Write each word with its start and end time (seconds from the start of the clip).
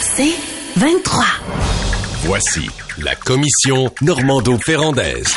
C'est 0.00 0.34
23. 0.76 1.24
Voici 2.24 2.70
la 2.98 3.14
commission 3.14 3.92
Normando-Ferrandaise. 4.02 5.34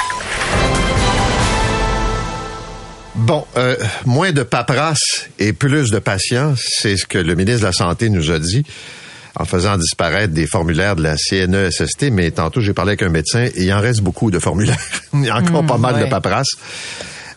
Bon, 3.16 3.46
euh, 3.58 3.75
moins 4.06 4.32
de 4.32 4.44
paperasse 4.44 5.30
et 5.40 5.54
plus 5.54 5.90
de 5.90 6.00
patience, 6.00 6.62
c'est 6.80 6.98
ce 6.98 7.06
que 7.06 7.18
le 7.18 7.36
ministre 7.36 7.62
de 7.62 7.66
la 7.66 7.74
Santé 7.74 8.10
nous 8.10 8.32
a 8.32 8.39
dit 8.39 8.64
en 9.39 9.46
faisant 9.46 9.78
disparaître 9.78 10.34
des 10.34 10.48
formulaires 10.48 10.95
de 10.95 11.04
la 11.04 11.16
CNESST, 11.18 12.11
mais 12.11 12.32
tantôt 12.32 12.61
j'ai 12.61 12.73
parlé 12.73 12.91
avec 12.91 13.04
un 13.04 13.09
médecin 13.09 13.45
et 13.45 13.64
il 13.64 13.73
en 13.73 13.82
reste 13.82 14.02
beaucoup 14.02 14.32
de 14.32 14.39
formulaires. 14.39 14.77
il 15.14 15.25
y 15.25 15.29
a 15.29 15.38
encore 15.38 15.64
Mmh, 15.64 15.68
pas 15.68 15.77
mal 15.77 16.00
de 16.00 16.05
paperasse. 16.05 16.55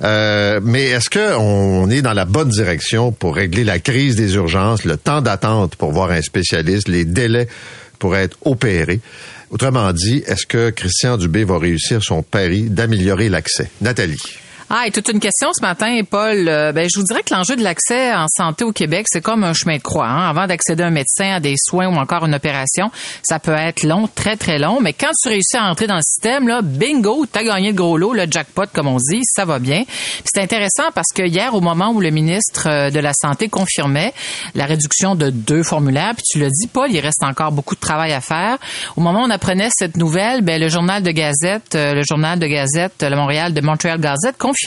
Euh, 0.03 0.61
mais 0.63 0.85
est-ce 0.85 1.11
qu'on 1.11 1.91
est 1.91 2.03
dans 2.03 2.13
la 2.13 2.25
bonne 2.25 2.49
direction 2.49 3.13
pour 3.13 3.37
régler 3.37 3.65
la 3.65 3.79
crise 3.79 4.17
des 4.17 4.35
urgences, 4.35 4.85
le 4.85 4.97
temps 4.97 5.21
d'attente 5.21 5.77
pour 5.77 5.93
voir 5.93 6.11
un 6.11 6.23
spécialiste, 6.23 6.89
les 6.89 7.05
délais 7.05 7.49
pour 7.99 8.17
être 8.17 8.37
opéré? 8.45 9.01
Autrement 9.51 9.93
dit, 9.93 10.23
est-ce 10.27 10.47
que 10.47 10.71
Christian 10.71 11.17
Dubé 11.17 11.45
va 11.45 11.59
réussir 11.59 12.03
son 12.03 12.23
pari 12.23 12.71
d'améliorer 12.71 13.29
l'accès? 13.29 13.71
Nathalie. 13.81 14.19
Ah, 14.73 14.87
et 14.87 14.93
toute 14.93 15.09
une 15.09 15.19
question 15.19 15.49
ce 15.53 15.63
matin, 15.63 16.01
Paul. 16.09 16.49
Euh, 16.49 16.71
ben, 16.71 16.89
je 16.89 16.97
vous 17.01 17.05
dirais 17.05 17.25
que 17.25 17.35
l'enjeu 17.35 17.57
de 17.57 17.63
l'accès 17.65 18.15
en 18.15 18.27
santé 18.29 18.63
au 18.63 18.71
Québec, 18.71 19.07
c'est 19.09 19.21
comme 19.21 19.43
un 19.43 19.53
chemin 19.53 19.79
de 19.79 19.83
croix. 19.83 20.07
hein. 20.07 20.31
Avant 20.31 20.47
d'accéder 20.47 20.85
à 20.85 20.87
un 20.87 20.91
médecin, 20.91 21.33
à 21.33 21.41
des 21.41 21.57
soins 21.59 21.89
ou 21.89 21.97
encore 21.97 22.25
une 22.25 22.37
opération, 22.37 22.89
ça 23.25 23.41
peut 23.41 23.51
être 23.53 23.83
long, 23.83 24.09
très, 24.15 24.37
très 24.37 24.61
long. 24.61 24.79
Mais 24.81 24.93
quand 24.93 25.11
tu 25.21 25.29
réussis 25.29 25.57
à 25.57 25.65
entrer 25.65 25.89
dans 25.89 25.97
le 25.97 26.03
système, 26.03 26.47
là, 26.47 26.61
bingo, 26.63 27.27
t'as 27.27 27.43
gagné 27.43 27.71
le 27.71 27.75
gros 27.75 27.99
lot, 27.99 28.15
le 28.15 28.27
jackpot, 28.31 28.67
comme 28.73 28.87
on 28.87 28.99
dit, 28.99 29.23
ça 29.25 29.45
va 29.45 29.59
bien. 29.59 29.83
C'est 30.25 30.41
intéressant 30.41 30.93
parce 30.95 31.09
que 31.13 31.27
hier, 31.27 31.53
au 31.53 31.61
moment 31.61 31.91
où 31.91 32.01
le 32.01 32.11
ministre 32.11 32.69
euh, 32.69 32.91
de 32.91 33.01
la 33.01 33.13
Santé 33.13 33.49
confirmait 33.49 34.15
la 34.55 34.67
réduction 34.67 35.17
de 35.17 35.31
deux 35.31 35.65
formulaires, 35.65 36.13
puis 36.15 36.23
tu 36.31 36.39
l'as 36.39 36.49
dit, 36.49 36.69
Paul, 36.69 36.93
il 36.93 37.01
reste 37.01 37.25
encore 37.25 37.51
beaucoup 37.51 37.75
de 37.75 37.81
travail 37.81 38.13
à 38.13 38.21
faire. 38.21 38.57
Au 38.97 39.01
moment 39.01 39.23
où 39.23 39.27
on 39.27 39.31
apprenait 39.31 39.71
cette 39.73 39.97
nouvelle, 39.97 40.43
ben, 40.43 40.61
le 40.61 40.69
journal 40.69 41.03
de 41.03 41.11
Gazette, 41.11 41.75
euh, 41.75 41.95
le 41.95 42.03
journal 42.09 42.39
de 42.39 42.47
Gazette, 42.47 43.03
le 43.03 43.17
Montréal 43.17 43.53
de 43.53 43.61
Montreal 43.61 43.99
Gazette 44.01 44.39
confirmait, 44.39 44.60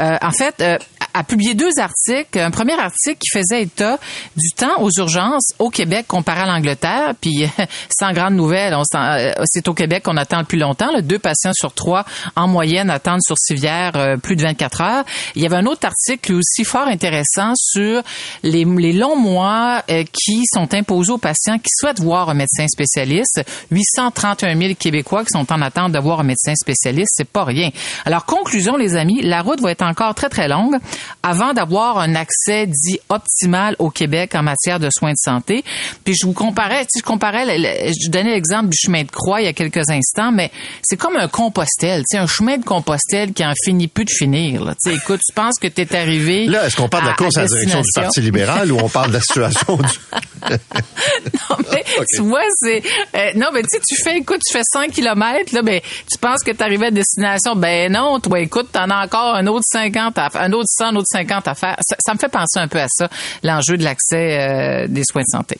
euh, 0.00 0.18
en 0.22 0.30
fait, 0.30 0.60
euh, 0.60 0.78
a 1.14 1.24
publié 1.24 1.54
deux 1.54 1.70
articles. 1.78 2.38
Un 2.38 2.50
premier 2.50 2.78
article 2.78 3.18
qui 3.18 3.28
faisait 3.38 3.62
état 3.62 3.98
du 4.36 4.50
temps 4.50 4.80
aux 4.80 4.90
urgences 4.98 5.52
au 5.58 5.70
Québec 5.70 6.06
comparé 6.06 6.40
à 6.40 6.46
l'Angleterre. 6.46 7.14
Puis, 7.20 7.46
sans 7.90 8.12
grande 8.12 8.34
nouvelle, 8.34 8.74
euh, 8.74 9.32
c'est 9.44 9.68
au 9.68 9.74
Québec 9.74 10.02
qu'on 10.04 10.16
attend 10.16 10.38
le 10.38 10.44
plus 10.44 10.58
longtemps. 10.58 10.92
là. 10.92 11.02
Deux 11.02 11.18
patients 11.18 11.52
sur 11.52 11.72
trois, 11.72 12.04
en 12.36 12.48
moyenne, 12.48 12.90
attendent 12.90 13.22
sur 13.22 13.36
civière 13.38 13.92
euh, 13.96 14.16
plus 14.16 14.36
de 14.36 14.42
24 14.42 14.80
heures. 14.80 15.04
Il 15.34 15.42
y 15.42 15.46
avait 15.46 15.56
un 15.56 15.66
autre 15.66 15.86
article 15.86 16.34
aussi 16.34 16.64
fort 16.64 16.86
intéressant 16.86 17.52
sur 17.54 18.02
les, 18.42 18.64
les 18.64 18.92
longs 18.92 19.16
mois 19.16 19.82
euh, 19.90 20.04
qui 20.12 20.42
sont 20.46 20.72
imposés 20.74 21.12
aux 21.12 21.18
patients 21.18 21.58
qui 21.58 21.70
souhaitent 21.74 22.00
voir 22.00 22.30
un 22.30 22.34
médecin 22.34 22.66
spécialiste. 22.68 23.42
831 23.70 24.58
000 24.58 24.74
Québécois 24.78 25.24
qui 25.24 25.30
sont 25.32 25.52
en 25.52 25.62
attente 25.62 25.92
de 25.92 25.98
voir 25.98 26.20
un 26.20 26.24
médecin 26.24 26.54
spécialiste, 26.54 27.12
c'est 27.16 27.28
pas 27.28 27.44
rien. 27.44 27.70
Alors, 28.04 28.24
conclusion, 28.24 28.76
les 28.76 28.96
amis, 28.96 29.20
la 29.22 29.42
route 29.42 29.60
va 29.60 29.70
être 29.70 29.82
encore 29.82 30.14
très, 30.14 30.28
très 30.28 30.48
longue 30.48 30.76
avant 31.22 31.52
d'avoir 31.52 31.98
un 31.98 32.14
accès 32.14 32.66
dit 32.66 32.98
optimal 33.08 33.76
au 33.78 33.90
Québec 33.90 34.34
en 34.34 34.42
matière 34.42 34.80
de 34.80 34.88
soins 34.90 35.12
de 35.12 35.18
santé. 35.18 35.64
Puis 36.04 36.14
je 36.14 36.26
vous 36.26 36.32
comparais, 36.32 36.86
si 36.90 37.00
je 37.00 37.04
comparais, 37.04 37.44
je 37.46 38.10
donnais 38.10 38.32
l'exemple 38.32 38.68
du 38.68 38.76
chemin 38.76 39.02
de 39.02 39.10
croix 39.10 39.40
il 39.40 39.44
y 39.44 39.48
a 39.48 39.52
quelques 39.52 39.88
instants, 39.90 40.32
mais 40.32 40.50
c'est 40.82 40.96
comme 40.96 41.16
un 41.16 41.28
compostel, 41.28 42.00
tu 42.00 42.16
sais, 42.16 42.18
un 42.18 42.26
chemin 42.26 42.58
de 42.58 42.64
compostel 42.64 43.32
qui 43.32 43.44
en 43.44 43.52
finit 43.64 43.88
plus 43.88 44.04
de 44.04 44.10
finir. 44.10 44.64
Là. 44.64 44.74
Tu 44.74 44.90
sais, 44.90 44.96
écoute, 44.96 45.20
tu 45.26 45.34
penses 45.34 45.58
que 45.60 45.68
tu 45.68 45.80
es 45.80 45.96
arrivé. 45.96 46.46
Là, 46.46 46.66
est-ce 46.66 46.76
qu'on 46.76 46.88
parle 46.88 47.04
de 47.04 47.08
la 47.08 47.14
course 47.14 47.36
à, 47.36 47.42
la 47.42 47.46
direction 47.46 47.80
du? 47.80 47.88
Parti 47.94 48.20
libéral 48.20 48.72
ou 48.72 48.78
on 48.78 48.88
parle 48.88 49.08
de 49.08 49.14
la 49.14 49.20
situation 49.20 49.76
du... 49.76 49.88
Non, 50.40 51.56
mais 51.72 51.84
tu 52.14 52.22
vois, 52.22 52.44
c'est 52.54 52.82
euh, 53.14 53.32
non, 53.36 53.48
mais 53.52 53.62
tu 53.62 53.68
sais, 53.70 53.80
tu 53.86 54.02
fais 54.02 54.18
écoute, 54.18 54.40
tu 54.46 54.52
fais 54.52 54.62
100 54.64 54.88
km 54.88 55.54
là, 55.54 55.62
ben 55.62 55.80
tu 55.80 56.18
penses 56.18 56.42
que 56.44 56.50
tu 56.50 56.62
arrives 56.62 56.82
à 56.82 56.90
destination, 56.90 57.56
ben 57.56 57.92
non, 57.92 58.20
toi 58.20 58.40
écoute, 58.40 58.68
t'en 58.72 58.88
as 58.90 59.04
encore 59.04 59.34
un 59.34 59.46
autre 59.46 59.64
50 59.70 60.18
à 60.18 60.28
un 60.34 60.52
autre 60.52 60.68
100, 60.68 60.86
un 60.86 60.96
autre 60.96 61.08
50 61.10 61.48
à 61.48 61.54
faire. 61.54 61.76
Ça, 61.86 61.96
ça 62.04 62.14
me 62.14 62.18
fait 62.18 62.28
penser 62.28 62.58
un 62.58 62.68
peu 62.68 62.80
à 62.80 62.86
ça, 62.88 63.08
l'enjeu 63.42 63.76
de 63.76 63.84
l'accès 63.84 64.38
euh, 64.38 64.86
des 64.88 65.02
soins 65.04 65.22
de 65.22 65.38
santé. 65.38 65.58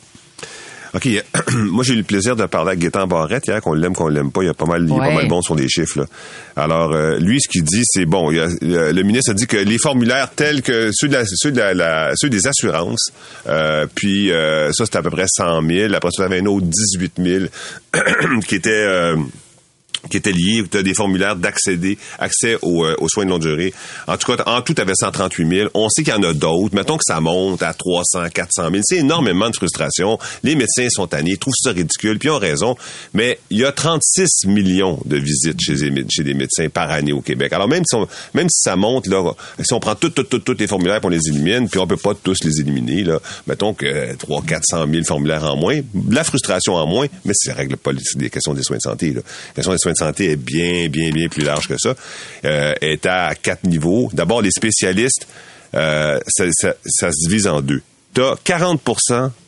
OK. 0.93 1.07
Moi, 1.53 1.83
j'ai 1.85 1.93
eu 1.93 1.97
le 1.97 2.03
plaisir 2.03 2.35
de 2.35 2.45
parler 2.45 2.69
avec 2.71 2.79
Gaétan 2.79 3.07
Barrette 3.07 3.47
hier, 3.47 3.61
qu'on 3.61 3.73
l'aime, 3.73 3.93
qu'on 3.95 4.07
l'aime 4.09 4.31
pas. 4.31 4.43
Il 4.43 4.47
y 4.47 4.49
a 4.49 4.53
pas 4.53 4.65
mal, 4.65 4.83
il 4.83 4.89
est 4.89 4.93
Ouais. 4.93 5.07
pas 5.07 5.13
mal 5.13 5.27
bon 5.27 5.41
sur 5.41 5.55
les 5.55 5.69
chiffres, 5.69 5.99
là. 5.99 6.05
Alors, 6.57 6.91
euh, 6.91 7.17
lui, 7.17 7.39
ce 7.41 7.47
qu'il 7.47 7.63
dit, 7.63 7.83
c'est 7.85 8.05
bon. 8.05 8.29
il 8.31 8.39
a- 8.39 8.91
le, 8.91 9.03
ministre 9.03 9.31
a 9.31 9.33
dit 9.33 9.47
que 9.47 9.55
les 9.57 9.77
formulaires 9.77 10.29
tels 10.35 10.61
que 10.61 10.89
ceux, 10.93 11.07
de 11.07 11.13
la, 11.13 11.23
ceux, 11.25 11.51
de 11.51 11.57
la, 11.59 11.73
la- 11.73 12.11
ceux 12.15 12.29
des 12.29 12.45
assurances, 12.47 13.09
euh, 13.47 13.85
puis 13.95 14.31
euh, 14.31 14.71
ça, 14.73 14.85
c'était 14.85 14.97
à 14.97 15.01
peu 15.01 15.11
près 15.11 15.25
100 15.27 15.61
000. 15.65 15.93
Après 15.93 16.09
ça, 16.11 16.25
avait 16.25 16.41
un 16.41 16.45
autre 16.47 16.65
18 16.67 17.13
000 17.17 17.45
qui 18.47 18.55
était... 18.55 19.13
qui 20.09 20.17
étaient 20.17 20.31
liés, 20.31 20.63
tu 20.69 20.77
as 20.77 20.83
des 20.83 20.93
formulaires 20.93 21.35
d'accéder, 21.35 21.97
accès 22.19 22.57
aux, 22.61 22.85
euh, 22.85 22.95
aux 22.99 23.09
soins 23.09 23.25
de 23.25 23.29
longue 23.29 23.41
durée. 23.41 23.73
En 24.07 24.17
tout 24.17 24.35
cas, 24.35 24.43
en 24.45 24.61
tout, 24.61 24.73
tu 24.73 24.81
avais 24.81 24.93
138 24.95 25.47
000. 25.47 25.69
On 25.73 25.89
sait 25.89 26.03
qu'il 26.03 26.13
y 26.13 26.15
en 26.15 26.23
a 26.23 26.33
d'autres. 26.33 26.75
Mettons 26.75 26.97
que 26.97 27.03
ça 27.05 27.19
monte 27.19 27.61
à 27.61 27.73
300, 27.73 28.29
400 28.33 28.69
000. 28.71 28.81
C'est 28.83 28.97
énormément 28.97 29.49
de 29.49 29.55
frustration. 29.55 30.17
Les 30.43 30.55
médecins 30.55 30.87
sont 30.89 31.07
tannés, 31.07 31.37
trouvent 31.37 31.53
ça 31.57 31.71
ridicule, 31.71 32.17
puis 32.19 32.29
ils 32.29 32.31
ont 32.31 32.39
raison. 32.39 32.75
Mais 33.13 33.39
il 33.49 33.59
y 33.59 33.65
a 33.65 33.71
36 33.71 34.47
millions 34.47 34.99
de 35.05 35.17
visites 35.17 35.59
chez 35.61 35.75
les, 35.75 36.33
médecins 36.33 36.69
par 36.69 36.89
année 36.89 37.13
au 37.13 37.21
Québec. 37.21 37.53
Alors 37.53 37.67
même 37.67 37.83
si, 37.85 37.95
on- 37.95 38.07
même 38.33 38.49
si 38.49 38.61
ça 38.61 38.75
monte, 38.75 39.07
là, 39.07 39.23
si 39.61 39.73
on 39.73 39.79
prend 39.79 39.95
toutes, 39.95 40.15
toutes, 40.15 40.29
toutes, 40.29 40.43
toutes 40.43 40.59
les 40.59 40.67
formulaires 40.67 41.01
pour 41.01 41.09
les 41.09 41.27
élimine, 41.27 41.69
puis 41.69 41.79
on 41.79 41.87
peut 41.87 41.97
pas 41.97 42.13
tous 42.15 42.43
les 42.43 42.59
éliminer, 42.59 43.03
là, 43.03 43.19
mettons 43.47 43.73
que 43.73 44.15
300, 44.15 44.45
400 44.47 44.87
000 44.91 45.03
formulaires 45.03 45.43
en 45.43 45.55
moins, 45.55 45.79
la 46.09 46.23
frustration 46.23 46.75
en 46.75 46.87
moins, 46.87 47.07
mais 47.25 47.33
ça 47.35 47.53
règle 47.53 47.77
pas 47.77 47.91
les, 47.91 48.29
questions 48.29 48.53
des 48.53 48.63
soins 48.63 48.77
de 48.77 48.81
santé. 48.81 49.15
De 49.91 49.97
santé 49.97 50.31
est 50.31 50.35
bien, 50.35 50.87
bien, 50.89 51.09
bien 51.11 51.27
plus 51.27 51.43
large 51.43 51.67
que 51.67 51.77
ça. 51.77 51.95
Euh, 52.45 52.73
est 52.81 53.05
à 53.05 53.33
quatre 53.35 53.63
niveaux. 53.65 54.09
D'abord, 54.13 54.41
les 54.41 54.51
spécialistes, 54.51 55.27
euh, 55.75 56.19
ça, 56.27 56.71
se 56.73 57.27
divise 57.27 57.47
en 57.47 57.61
deux. 57.61 57.81
Tu 58.13 58.21
as 58.21 58.35
40 58.43 58.81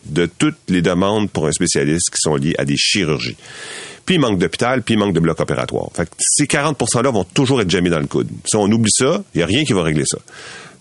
de 0.05 0.25
toutes 0.25 0.57
les 0.69 0.81
demandes 0.81 1.29
pour 1.29 1.47
un 1.47 1.51
spécialiste 1.51 2.09
qui 2.11 2.21
sont 2.21 2.35
liées 2.35 2.55
à 2.57 2.65
des 2.65 2.77
chirurgies. 2.77 3.35
Puis 4.05 4.15
il 4.15 4.19
manque 4.19 4.37
d'hôpital, 4.37 4.81
puis 4.81 4.95
il 4.95 4.97
manque 4.97 5.13
de 5.13 5.19
bloc 5.19 5.39
opératoire. 5.39 5.89
Fait 5.93 6.09
ces 6.19 6.47
40 6.47 6.77
%-là 6.77 7.09
vont 7.11 7.23
toujours 7.23 7.61
être 7.61 7.69
jamais 7.69 7.89
dans 7.89 7.99
le 7.99 8.07
coude. 8.07 8.27
Si 8.45 8.55
on 8.55 8.65
oublie 8.65 8.91
ça, 8.91 9.23
il 9.33 9.37
n'y 9.37 9.43
a 9.43 9.45
rien 9.45 9.63
qui 9.63 9.73
va 9.73 9.83
régler 9.83 10.05
ça. 10.05 10.17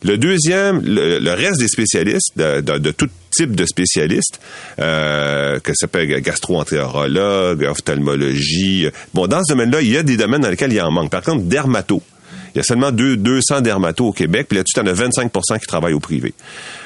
Le 0.05 0.19
deuxième, 0.19 0.81
le, 0.85 1.31
reste 1.33 1.61
des 1.61 1.69
spécialistes, 1.69 2.33
de, 2.37 2.61
de- 2.61 2.79
de 2.79 2.91
tout 2.91 3.09
type 3.31 3.55
de 3.55 3.65
spécialistes, 3.65 4.41
euh, 4.79 5.59
que 5.61 5.73
ça 5.75 5.87
peut 5.87 6.01
être 6.01 6.21
gastro-entérologue, 6.23 7.65
ophtalmologie. 7.69 8.89
Bon, 9.15 9.27
dans 9.27 9.43
ce 9.45 9.53
domaine-là, 9.53 9.81
il 9.83 9.89
y 9.91 9.97
a 9.97 10.03
des 10.03 10.17
domaines 10.17 10.43
dans 10.43 10.51
lesquels 10.51 10.73
il 10.73 10.77
y 10.77 10.81
en 10.81 10.91
manque. 10.91 11.11
Par 11.11 11.21
exemple, 11.21 11.45
dermato. 11.47 12.03
Il 12.55 12.59
y 12.59 12.61
a 12.61 12.65
seulement 12.65 12.93
deux, 12.93 13.17
200 13.17 13.63
dermatos 13.63 14.09
au 14.09 14.13
Québec, 14.13 14.47
puis 14.49 14.57
là-dessus, 14.59 14.75
tu 14.75 14.81
en 14.81 14.87
as 14.87 14.93
25% 14.93 15.59
qui 15.59 15.67
travaillent 15.67 15.95
au 15.95 16.01
privé. 16.01 16.35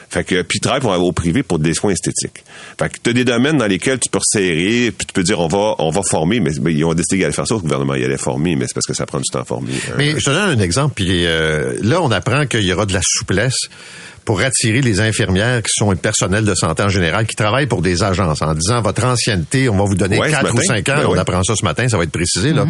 Fait 0.09 0.25
que, 0.25 0.43
puis 0.43 0.59
ils 0.59 0.61
travaillent 0.61 0.81
pour, 0.81 0.93
au 0.93 1.13
privé 1.13 1.43
pour 1.43 1.59
des 1.59 1.75
soins 1.75 1.93
esthétiques. 1.93 2.45
Fait 2.79 2.89
que 2.89 2.95
tu 3.03 3.11
as 3.11 3.13
des 3.13 3.25
domaines 3.25 3.59
dans 3.59 3.67
lesquels 3.67 3.99
tu 3.99 4.09
peux 4.09 4.19
resserrer, 4.19 4.93
puis 4.97 5.07
tu 5.07 5.13
peux 5.13 5.23
dire 5.23 5.41
on 5.41 5.49
va 5.49 5.75
on 5.79 5.91
va 5.91 6.03
former, 6.03 6.41
mais, 6.41 6.51
mais 6.61 6.73
ils 6.73 6.85
ont 6.85 6.95
décidé 6.95 7.23
d'aller 7.23 7.33
faire 7.33 7.47
ça, 7.47 7.55
le 7.55 7.61
gouvernement 7.61 7.95
y 7.95 8.05
allait 8.05 8.17
former, 8.17 8.57
mais 8.57 8.67
c'est 8.69 8.75
parce 8.75 8.87
que 8.87 8.95
ça 8.95 9.05
prend 9.07 9.19
du 9.19 9.25
temps 9.31 9.41
à 9.41 9.45
former. 9.45 9.73
Euh, 9.91 9.95
Mais 9.99 10.19
je 10.19 10.25
te 10.25 10.31
donne 10.31 10.59
un 10.59 10.63
exemple, 10.63 10.95
puis 10.95 11.27
euh, 11.27 11.75
là, 11.83 12.01
on 12.03 12.11
apprend 12.11 12.47
qu'il 12.47 12.63
y 12.65 12.73
aura 12.73 12.87
de 12.87 12.93
la 12.95 13.01
souplesse 13.03 13.57
pour 14.25 14.41
attirer 14.41 14.81
les 14.81 15.01
infirmières 15.01 15.63
qui 15.63 15.71
sont 15.73 15.91
le 15.91 15.97
personnel 15.97 16.45
de 16.45 16.55
santé 16.55 16.83
en 16.83 16.89
général, 16.89 17.27
qui 17.27 17.37
travaillent 17.37 17.69
pour 17.69 17.83
des 17.83 18.03
agences, 18.03 18.43
en 18.43 18.55
disant 18.55 18.83
votre 18.83 19.05
ancienneté, 19.05 19.69
on 19.69 19.77
va 19.77 19.85
vous 19.85 19.95
donner 19.95 20.19
Ouais, 20.19 20.29
ce 20.29 20.35
4 20.35 20.53
ou 20.53 20.57
matin. 20.57 20.67
5 20.67 20.89
ans, 20.89 20.95
Ben 20.97 21.07
on 21.07 21.13
ouais. 21.13 21.19
apprend 21.19 21.43
ça 21.45 21.55
ce 21.55 21.65
matin, 21.65 21.89
ça 21.89 21.97
va 21.97 22.03
être 22.05 22.11
précisé. 22.11 22.53
là. 22.53 22.65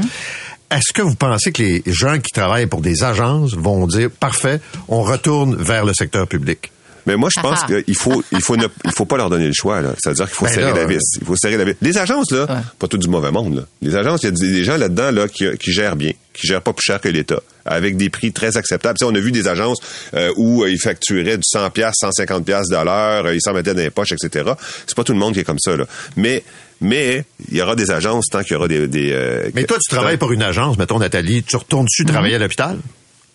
Est-ce 0.70 0.92
que 0.92 1.00
vous 1.00 1.14
pensez 1.14 1.52
que 1.52 1.62
les 1.62 1.82
gens 1.86 2.18
qui 2.18 2.32
travaillent 2.32 2.66
pour 2.66 2.80
des 2.82 3.04
agences 3.04 3.54
vont 3.54 3.86
dire, 3.86 4.10
parfait, 4.10 4.60
on 4.88 5.02
retourne 5.02 5.54
vers 5.56 5.84
le 5.84 5.92
secteur 5.94 6.26
public? 6.26 6.72
Mais 7.06 7.16
moi, 7.16 7.28
je 7.34 7.40
pense 7.40 7.64
qu'il 7.64 7.96
faut, 7.96 8.22
il 8.32 8.40
faut, 8.40 8.56
ne, 8.56 8.66
il 8.84 8.90
faut 8.92 9.04
pas 9.04 9.16
leur 9.16 9.30
donner 9.30 9.46
le 9.46 9.52
choix. 9.52 9.80
Là. 9.80 9.94
C'est-à-dire 9.98 10.26
qu'il 10.26 10.34
faut 10.34 10.44
Ben 10.46 10.52
serrer 10.54 10.72
là, 10.72 10.78
la 10.80 10.86
vis. 10.86 11.02
Il 11.20 11.26
faut 11.26 11.36
serrer 11.36 11.56
la 11.56 11.64
vis. 11.64 11.74
Les 11.80 11.98
agences, 11.98 12.32
là, 12.32 12.46
Ouais. 12.48 12.60
pas 12.78 12.88
tout 12.88 12.98
du 12.98 13.08
mauvais 13.08 13.30
monde. 13.30 13.56
Là. 13.56 13.62
Les 13.82 13.94
agences, 13.96 14.22
il 14.22 14.26
y 14.26 14.28
a 14.28 14.30
des, 14.32 14.64
gens 14.64 14.76
là-dedans 14.76 15.10
là 15.12 15.28
qui, 15.28 15.46
qui 15.58 15.72
gèrent 15.72 15.96
bien, 15.96 16.12
qui 16.34 16.46
gèrent 16.46 16.62
pas 16.62 16.72
plus 16.72 16.84
cher 16.84 17.00
que 17.00 17.08
l'État, 17.08 17.40
avec 17.64 17.96
des 17.96 18.10
prix 18.10 18.32
très 18.32 18.56
acceptables. 18.56 18.98
Tu 18.98 19.06
sais, 19.06 19.10
on 19.10 19.14
a 19.14 19.20
vu 19.20 19.30
des 19.32 19.46
agences 19.48 19.78
euh, 20.14 20.32
où 20.36 20.64
euh, 20.64 20.70
ils 20.70 20.80
facturaient 20.80 21.36
du 21.36 21.44
100 21.44 21.70
pièces, 21.70 21.94
150 22.00 22.44
pièces 22.44 22.68
de 22.68 22.76
l'heure, 22.76 23.26
euh, 23.26 23.34
ils 23.34 23.40
s'en 23.40 23.52
mettaient 23.52 23.74
dans 23.74 23.80
les 23.82 23.90
poches, 23.90 24.12
etc. 24.12 24.52
C'est 24.86 24.96
pas 24.96 25.04
tout 25.04 25.12
le 25.12 25.18
monde 25.18 25.34
qui 25.34 25.40
est 25.40 25.44
comme 25.44 25.58
ça. 25.60 25.76
Là. 25.76 25.86
Mais, 26.16 26.42
mais 26.80 27.24
il 27.50 27.56
y 27.56 27.62
aura 27.62 27.76
des 27.76 27.90
agences 27.90 28.26
tant 28.30 28.42
qu'il 28.42 28.52
y 28.52 28.56
aura 28.56 28.68
des. 28.68 28.88
des 28.88 29.12
euh, 29.12 29.48
Mais 29.54 29.64
toi, 29.64 29.78
tu 29.78 29.94
travailles 29.94 30.16
pour 30.18 30.32
une 30.32 30.42
agence, 30.42 30.76
mettons, 30.76 30.98
Nathalie, 30.98 31.42
tu 31.44 31.56
retournes-tu 31.56 32.04
travailler 32.04 32.34
à 32.34 32.38
l'hôpital? 32.38 32.78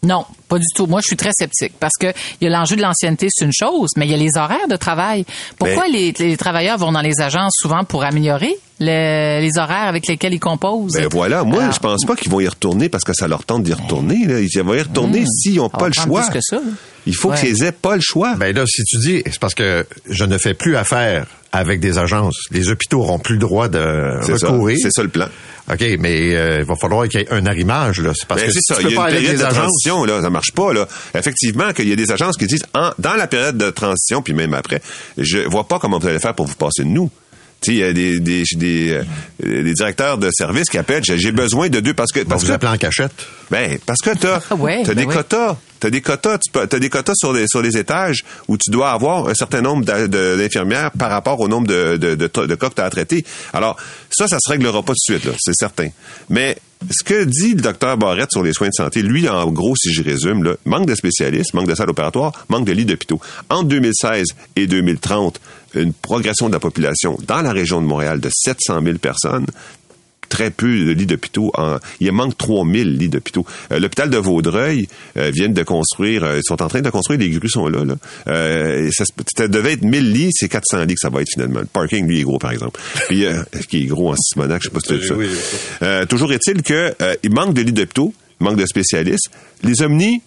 Non, 0.03 0.25
pas 0.48 0.57
du 0.57 0.65
tout. 0.75 0.88
Moi, 0.88 1.00
je 1.01 1.07
suis 1.07 1.15
très 1.15 1.31
sceptique 1.31 1.74
parce 1.80 1.94
que 2.00 2.07
il 2.39 2.45
y 2.45 2.48
a 2.48 2.50
l'enjeu 2.50 2.75
de 2.75 2.81
l'ancienneté, 2.81 3.27
c'est 3.30 3.45
une 3.45 3.53
chose, 3.53 3.92
mais 3.98 4.07
il 4.07 4.12
y 4.12 4.15
a 4.15 4.18
les 4.18 4.36
horaires 4.36 4.68
de 4.68 4.75
travail. 4.75 5.25
Pourquoi 5.59 5.88
les, 5.88 6.12
les 6.12 6.38
travailleurs 6.38 6.80
vont 6.80 6.92
dans 6.92 7.01
les 7.01 7.21
agences 7.21 7.53
souvent 7.56 7.83
pour 7.83 8.03
améliorer 8.03 8.57
le- 8.81 9.39
les 9.41 9.57
horaires 9.57 9.87
avec 9.87 10.07
lesquels 10.07 10.33
ils 10.33 10.39
composent. 10.39 10.93
Ben 10.93 11.07
voilà, 11.09 11.43
moi, 11.43 11.61
Alors, 11.63 11.73
je 11.73 11.79
pense 11.79 12.03
pas 12.05 12.15
qu'ils 12.15 12.31
vont 12.31 12.39
y 12.41 12.47
retourner 12.47 12.89
parce 12.89 13.03
que 13.03 13.13
ça 13.13 13.27
leur 13.27 13.45
tente 13.45 13.63
d'y 13.63 13.73
retourner. 13.73 14.25
Là. 14.25 14.39
Ils 14.39 14.61
vont 14.63 14.73
y 14.73 14.81
retourner 14.81 15.23
s'ils 15.25 15.55
n'ont 15.57 15.69
pas 15.69 15.87
le 15.87 15.93
choix. 15.93 16.21
plus 16.23 16.33
que 16.33 16.39
ça. 16.41 16.59
Il 17.07 17.15
faut 17.15 17.29
Ouais. 17.31 17.39
qu'ils 17.39 17.63
aient 17.63 17.71
pas 17.71 17.95
le 17.95 18.01
choix. 18.03 18.35
Ben 18.35 18.53
là, 18.55 18.63
si 18.67 18.83
tu 18.83 18.97
dis, 18.97 19.21
c'est 19.25 19.39
parce 19.39 19.55
que 19.55 19.85
je 20.09 20.23
ne 20.25 20.37
fais 20.37 20.53
plus 20.53 20.75
affaire 20.75 21.25
avec 21.51 21.79
des 21.79 21.97
agences. 21.97 22.35
Les 22.51 22.69
hôpitaux 22.69 23.01
auront 23.01 23.17
plus 23.19 23.35
le 23.35 23.39
droit 23.39 23.67
de 23.69 24.17
c'est 24.21 24.37
ça, 24.37 24.47
recourir. 24.49 24.77
c'est 24.81 24.91
ça 24.91 25.01
le 25.03 25.09
plan. 25.09 25.25
OK, 25.71 25.83
mais 25.99 26.35
euh, 26.35 26.57
il 26.59 26.65
va 26.65 26.75
falloir 26.75 27.07
qu'il 27.07 27.21
y 27.21 27.23
ait 27.23 27.31
un 27.31 27.45
arrimage, 27.45 27.99
là. 28.01 28.11
C'est 28.15 28.27
parce 28.27 28.41
Ben, 28.41 28.47
que 28.47 28.53
c'est 28.53 28.59
si 28.59 28.73
ça. 28.73 28.75
tu 28.75 28.81
Il 28.81 28.85
peux 28.87 28.91
y 28.93 28.97
a 28.97 29.01
pas 29.01 29.09
une 29.09 29.15
aller 29.17 29.25
avec 29.27 29.37
période 29.37 29.37
des 29.37 29.43
de 29.43 29.47
agences. 29.59 29.63
transition, 29.83 30.05
là. 30.05 30.21
Ça 30.21 30.29
marche 30.29 30.51
pas, 30.53 30.73
là. 30.73 30.87
Effectivement, 31.15 31.71
qu'il 31.73 31.87
y 31.89 31.91
a 31.91 31.95
des 31.95 32.11
agences 32.11 32.37
qui 32.37 32.47
disent, 32.47 32.65
en- 32.73 32.91
dans 32.99 33.15
la 33.15 33.27
période 33.27 33.57
de 33.57 33.69
transition, 33.69 34.21
puis 34.21 34.33
même 34.33 34.53
après, 34.53 34.81
je 35.17 35.39
vois 35.49 35.67
pas 35.67 35.79
comment 35.79 35.99
vous 35.99 36.07
allez 36.07 36.19
faire 36.19 36.33
pour 36.35 36.47
vous 36.47 36.55
passer 36.55 36.83
de 36.83 36.89
nous. 36.89 37.09
Tu 37.61 37.71
sais, 37.71 37.77
il 37.77 37.79
y 37.79 37.83
a 37.83 37.93
des, 37.93 38.19
des, 38.19 38.43
des, 38.55 38.89
euh, 38.91 39.63
des 39.63 39.73
directeurs 39.73 40.17
de 40.17 40.29
services 40.31 40.67
qui 40.67 40.79
appellent, 40.79 41.03
j'ai 41.03 41.31
besoin 41.31 41.69
de 41.69 41.79
deux 41.79 41.93
parce 41.93 42.11
que, 42.11 42.19
va 42.21 42.25
parce 42.25 42.43
vous 42.43 42.57
que, 42.57 42.65
en 42.65 42.77
cachette. 42.77 43.11
ben, 43.51 43.77
parce 43.85 43.99
que 44.01 44.17
t'as, 44.17 44.39
Ah 44.49 44.55
ouais, 44.55 44.81
t'as 44.83 44.95
ben 44.95 45.01
des 45.01 45.05
oui. 45.05 45.13
quotas. 45.13 45.57
T'as 45.79 45.89
des 45.89 46.01
quotas, 46.01 46.37
tu 46.37 46.51
peux, 46.51 46.67
t'as 46.67 46.77
des 46.77 46.89
quotas 46.89 47.13
sur 47.15 47.33
les, 47.33 47.47
sur 47.47 47.61
les 47.63 47.75
étages 47.75 48.23
où 48.47 48.55
tu 48.55 48.69
dois 48.69 48.91
avoir 48.91 49.27
un 49.29 49.33
certain 49.33 49.61
nombre 49.61 49.83
d'infirmières 49.85 50.91
par 50.91 51.09
rapport 51.09 51.39
au 51.39 51.47
nombre 51.47 51.65
de, 51.67 51.97
de, 51.97 52.13
de, 52.15 52.27
de 52.45 52.55
cas 52.55 52.69
que 52.69 52.75
tu 52.75 52.81
as 52.81 52.85
à 52.85 52.89
traiter. 52.91 53.25
Alors, 53.53 53.77
ça, 54.11 54.27
ça 54.27 54.37
se 54.39 54.49
réglera 54.51 54.83
pas 54.83 54.93
tout 54.93 55.13
de 55.13 55.15
suite, 55.19 55.25
là, 55.25 55.31
c'est 55.39 55.55
certain. 55.55 55.87
Mais 56.29 56.57
ce 56.91 57.03
que 57.03 57.23
dit 57.23 57.53
le 57.55 57.61
docteur 57.61 57.97
Barrette 57.97 58.31
sur 58.31 58.43
les 58.43 58.53
soins 58.53 58.67
de 58.69 58.73
santé, 58.73 59.01
lui, 59.01 59.27
en 59.27 59.47
gros, 59.51 59.75
si 59.75 59.91
je 59.91 60.03
résume, 60.03 60.43
là, 60.43 60.51
manque 60.65 60.85
de 60.87 60.93
spécialistes, 60.95 61.53
manque 61.55 61.67
de 61.67 61.73
salles 61.75 61.89
opératoires, 61.89 62.31
manque 62.49 62.65
de 62.65 62.73
lits 62.73 62.85
d'hôpitaux. 62.85 63.19
Entre 63.49 63.65
2016 63.69 64.27
et 64.55 64.67
2030, 64.67 65.39
une 65.75 65.94
progression 65.94 66.47
de 66.47 66.53
la 66.53 66.59
population 66.59 67.18
dans 67.27 67.41
la 67.41 67.51
région 67.51 67.81
de 67.81 67.85
Montréal 67.88 68.19
de 68.19 68.29
700 68.33 68.81
000 68.83 68.97
personnes 68.97 69.45
très 70.29 70.50
peu 70.50 70.85
de 70.85 70.91
lits 70.91 71.06
d'hôpitaux. 71.06 71.51
En, 71.57 71.75
il 72.00 72.09
manque 72.13 72.38
3000 72.38 72.97
lits 72.97 73.09
d'hôpitaux. 73.09 73.45
Euh, 73.73 73.79
L'hôpital 73.79 74.09
de 74.09 74.15
Vaudreuil 74.18 74.88
euh, 75.18 75.29
viennent 75.33 75.53
de 75.53 75.63
construire, 75.63 76.23
euh, 76.23 76.38
ils 76.38 76.44
sont 76.45 76.62
en 76.62 76.69
train 76.69 76.79
de 76.79 76.89
construire, 76.89 77.19
les 77.19 77.29
grues 77.29 77.50
sont 77.50 77.68
là. 77.68 77.83
là. 77.83 77.95
Euh, 78.27 78.89
ça, 78.94 79.03
ça 79.38 79.50
devait 79.50 79.73
être 79.73 79.81
1000 79.83 80.13
lits, 80.13 80.29
c'est 80.31 80.47
400 80.47 80.85
lits 80.85 80.94
que 80.94 81.01
ça 81.01 81.09
va 81.09 81.21
être 81.21 81.27
finalement. 81.33 81.59
Le 81.59 81.65
parking, 81.65 82.07
lui, 82.07 82.21
est 82.21 82.24
gros, 82.24 82.39
par 82.39 82.51
exemple. 82.53 82.79
Puis, 83.09 83.25
euh, 83.25 83.44
qui 83.67 83.83
est 83.83 83.85
gros 83.88 84.13
en 84.13 84.15
Simonac, 84.15 84.62
je 84.63 84.69
sais 84.69 84.74
pas 84.74 84.79
si 84.79 85.00
tu 85.01 85.06
ça. 85.06 85.15
Oui, 85.15 85.27
Euh, 85.83 86.06
toujours 86.06 86.31
est-il 86.31 86.62
que 86.63 86.94
euh, 87.01 87.13
il 87.24 87.33
manque 87.33 87.53
de 87.53 87.62
lits 87.62 87.74
d'hôpitaux, 87.74 88.13
il 88.39 88.45
manque 88.45 88.57
de 88.57 88.65
spécialistes. 88.65 89.29
Les 89.63 89.81
omnis, 89.81 90.21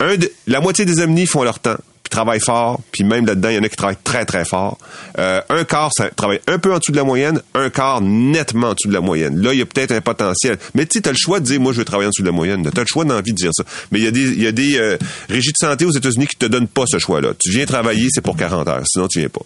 un 0.00 0.16
de- 0.16 0.30
la 0.48 0.60
moitié 0.60 0.84
des 0.84 0.98
omnis 1.00 1.26
font 1.26 1.44
leur 1.44 1.60
temps, 1.60 1.78
puis 2.06 2.10
travaillent 2.10 2.38
fort, 2.38 2.80
puis 2.92 3.02
même 3.02 3.26
là-dedans, 3.26 3.48
il 3.48 3.56
y 3.56 3.58
en 3.58 3.64
a 3.64 3.68
qui 3.68 3.74
travaillent 3.74 3.96
très, 4.04 4.24
très 4.24 4.44
fort. 4.44 4.78
Euh, 5.18 5.40
un 5.48 5.64
quart, 5.64 5.90
ça 5.92 6.08
travaille 6.10 6.38
un 6.46 6.58
peu 6.58 6.72
en 6.72 6.78
dessous 6.78 6.92
de 6.92 6.96
la 6.96 7.02
moyenne, 7.02 7.40
un 7.54 7.68
quart 7.68 8.00
nettement 8.00 8.68
en 8.68 8.74
dessous 8.74 8.86
de 8.86 8.92
la 8.92 9.00
moyenne. 9.00 9.42
Là, 9.42 9.52
il 9.52 9.58
y 9.58 9.62
a 9.62 9.66
peut-être 9.66 9.90
un 9.90 10.00
potentiel. 10.00 10.56
Mais 10.74 10.86
tu 10.86 11.00
sais, 11.00 11.08
as 11.08 11.10
le 11.10 11.18
choix 11.18 11.40
de 11.40 11.46
dire, 11.46 11.60
moi, 11.60 11.72
je 11.72 11.78
veux 11.78 11.84
travailler 11.84 12.06
en 12.06 12.10
dessous 12.10 12.22
de 12.22 12.28
la 12.28 12.32
moyenne. 12.32 12.62
Tu 12.62 12.78
as 12.78 12.82
le 12.82 12.86
choix 12.86 13.04
d'envie 13.04 13.32
de 13.32 13.36
dire 13.36 13.50
ça. 13.52 13.64
Mais 13.90 13.98
il 13.98 14.04
y 14.04 14.06
a 14.06 14.12
des, 14.12 14.34
y 14.34 14.46
a 14.46 14.52
des 14.52 14.78
euh, 14.78 14.96
régies 15.28 15.50
de 15.50 15.56
santé 15.58 15.84
aux 15.84 15.90
États-Unis 15.90 16.28
qui 16.28 16.36
te 16.36 16.46
donnent 16.46 16.68
pas 16.68 16.84
ce 16.86 17.00
choix-là. 17.00 17.30
Tu 17.40 17.50
viens 17.50 17.66
travailler, 17.66 18.06
c'est 18.12 18.20
pour 18.20 18.36
40 18.36 18.68
heures. 18.68 18.82
Sinon, 18.86 19.08
tu 19.08 19.18
viens 19.18 19.28
pas. 19.28 19.40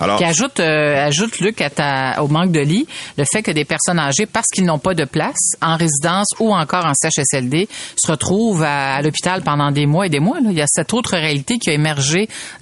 Alors, 0.00 0.16
Puis 0.16 0.26
ajoute, 0.26 0.58
euh, 0.58 1.06
ajoute 1.06 1.38
Luc, 1.38 1.60
à 1.60 1.70
ta, 1.70 2.20
au 2.24 2.26
manque 2.26 2.50
de 2.50 2.60
lits, 2.60 2.88
le 3.18 3.24
fait 3.30 3.44
que 3.44 3.52
des 3.52 3.64
personnes 3.64 4.00
âgées, 4.00 4.26
parce 4.26 4.48
qu'ils 4.52 4.64
n'ont 4.64 4.80
pas 4.80 4.94
de 4.94 5.04
place 5.04 5.52
en 5.62 5.76
résidence 5.76 6.26
ou 6.40 6.52
encore 6.52 6.86
en 6.86 6.92
CHSLD, 6.94 7.68
se 7.96 8.10
retrouvent 8.10 8.64
à, 8.64 8.96
à 8.96 9.02
l'hôpital 9.02 9.42
pendant 9.42 9.70
des 9.70 9.86
mois 9.86 10.06
et 10.06 10.08
des 10.08 10.18
mois. 10.18 10.40
là. 10.40 10.48
Il 10.50 10.58
y 10.58 10.62
a 10.62 10.66
cette 10.66 10.92
autre 10.92 11.12
réalité 11.12 11.58
qui 11.58 11.70
a 11.70 11.72
émergé 11.74 11.99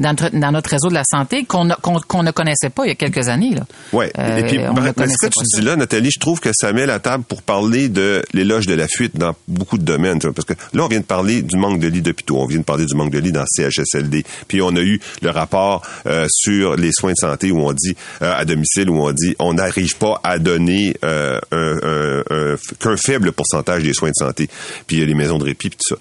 dans 0.01 0.11
notre, 0.11 0.31
dans 0.37 0.53
notre 0.53 0.71
réseau 0.71 0.89
de 0.89 0.95
la 0.95 1.05
santé 1.05 1.45
qu'on 1.45 1.65
ne- 1.65 1.75
qu'on 1.81 1.99
qu'on 2.01 2.23
ne 2.23 2.31
connaissait 2.31 2.71
pas 2.71 2.85
il 2.85 2.89
y 2.89 2.93
a 2.93 2.95
quelques 2.95 3.29
années. 3.29 3.55
Là. 3.55 3.63
Ouais. 3.93 4.13
Euh, 4.19 4.37
et 4.39 4.43
puis, 4.45 4.59
ben, 4.59 4.73
ne 4.75 4.81
mais 4.81 4.93
ce 5.09 5.17
que 5.27 5.27
tu 5.33 5.45
ça. 5.45 5.59
dis 5.61 5.65
là, 5.67 5.77
Nathalie, 5.77 6.11
je 6.11 6.21
trouve 6.21 6.41
que 6.41 6.51
ça 6.55 6.73
met 6.73 6.87
la 6.87 6.99
table 6.99 7.25
pour 7.25 7.43
parler 7.43 7.89
de 7.89 8.23
l'éloge 8.33 8.67
de 8.67 8.75
la 8.75 8.89
fuite 8.89 9.17
dans 9.17 9.35
beaucoup 9.47 9.79
de 9.79 9.85
domaines. 9.85 10.19
Parce 10.21 10.45
que 10.47 10.55
là, 10.75 10.85
on 10.85 10.89
vient 10.89 11.01
de 11.01 11.05
parler 11.05 11.43
du 11.43 11.57
manque 11.57 11.81
de 11.81 11.89
lits 11.89 12.03
d'hôpitaux, 12.03 12.39
on 12.39 12.47
vient 12.47 12.59
de 12.59 12.65
parler 12.65 12.87
du 12.87 12.95
manque 12.95 13.11
de 13.13 13.19
lits 13.19 13.33
dans 13.33 13.45
CHSLD. 13.47 14.25
Puis 14.49 14.63
on 14.63 14.75
a 14.77 14.81
eu 14.81 15.01
le 15.23 15.31
rapport 15.31 15.83
euh, 16.07 16.27
sur 16.31 16.77
les 16.77 16.93
soins 16.93 17.13
de 17.13 17.17
santé 17.17 17.51
où 17.51 17.61
on 17.61 17.73
dit 17.73 17.97
euh, 18.23 18.33
à 18.37 18.45
domicile 18.45 18.91
où 18.91 19.01
on 19.03 19.13
dit 19.13 19.35
on 19.39 19.55
n'arrive 19.55 19.97
pas 19.99 20.21
à 20.25 20.39
donner 20.39 20.97
euh, 21.05 21.39
un, 21.53 21.77
un- 21.83 22.23
un- 22.31 22.57
qu'un 22.81 22.97
faible 22.97 23.33
pourcentage 23.33 23.83
des 23.83 23.93
soins 23.95 24.11
de 24.11 24.15
santé. 24.17 24.49
Puis 24.87 24.97
il 24.97 25.01
y 25.01 25.03
a 25.03 25.07
les 25.07 25.15
maisons 25.15 25.39
de 25.39 25.45
répit, 25.45 25.71
puis 25.71 25.79
tout 25.79 25.95
ça. 25.95 26.01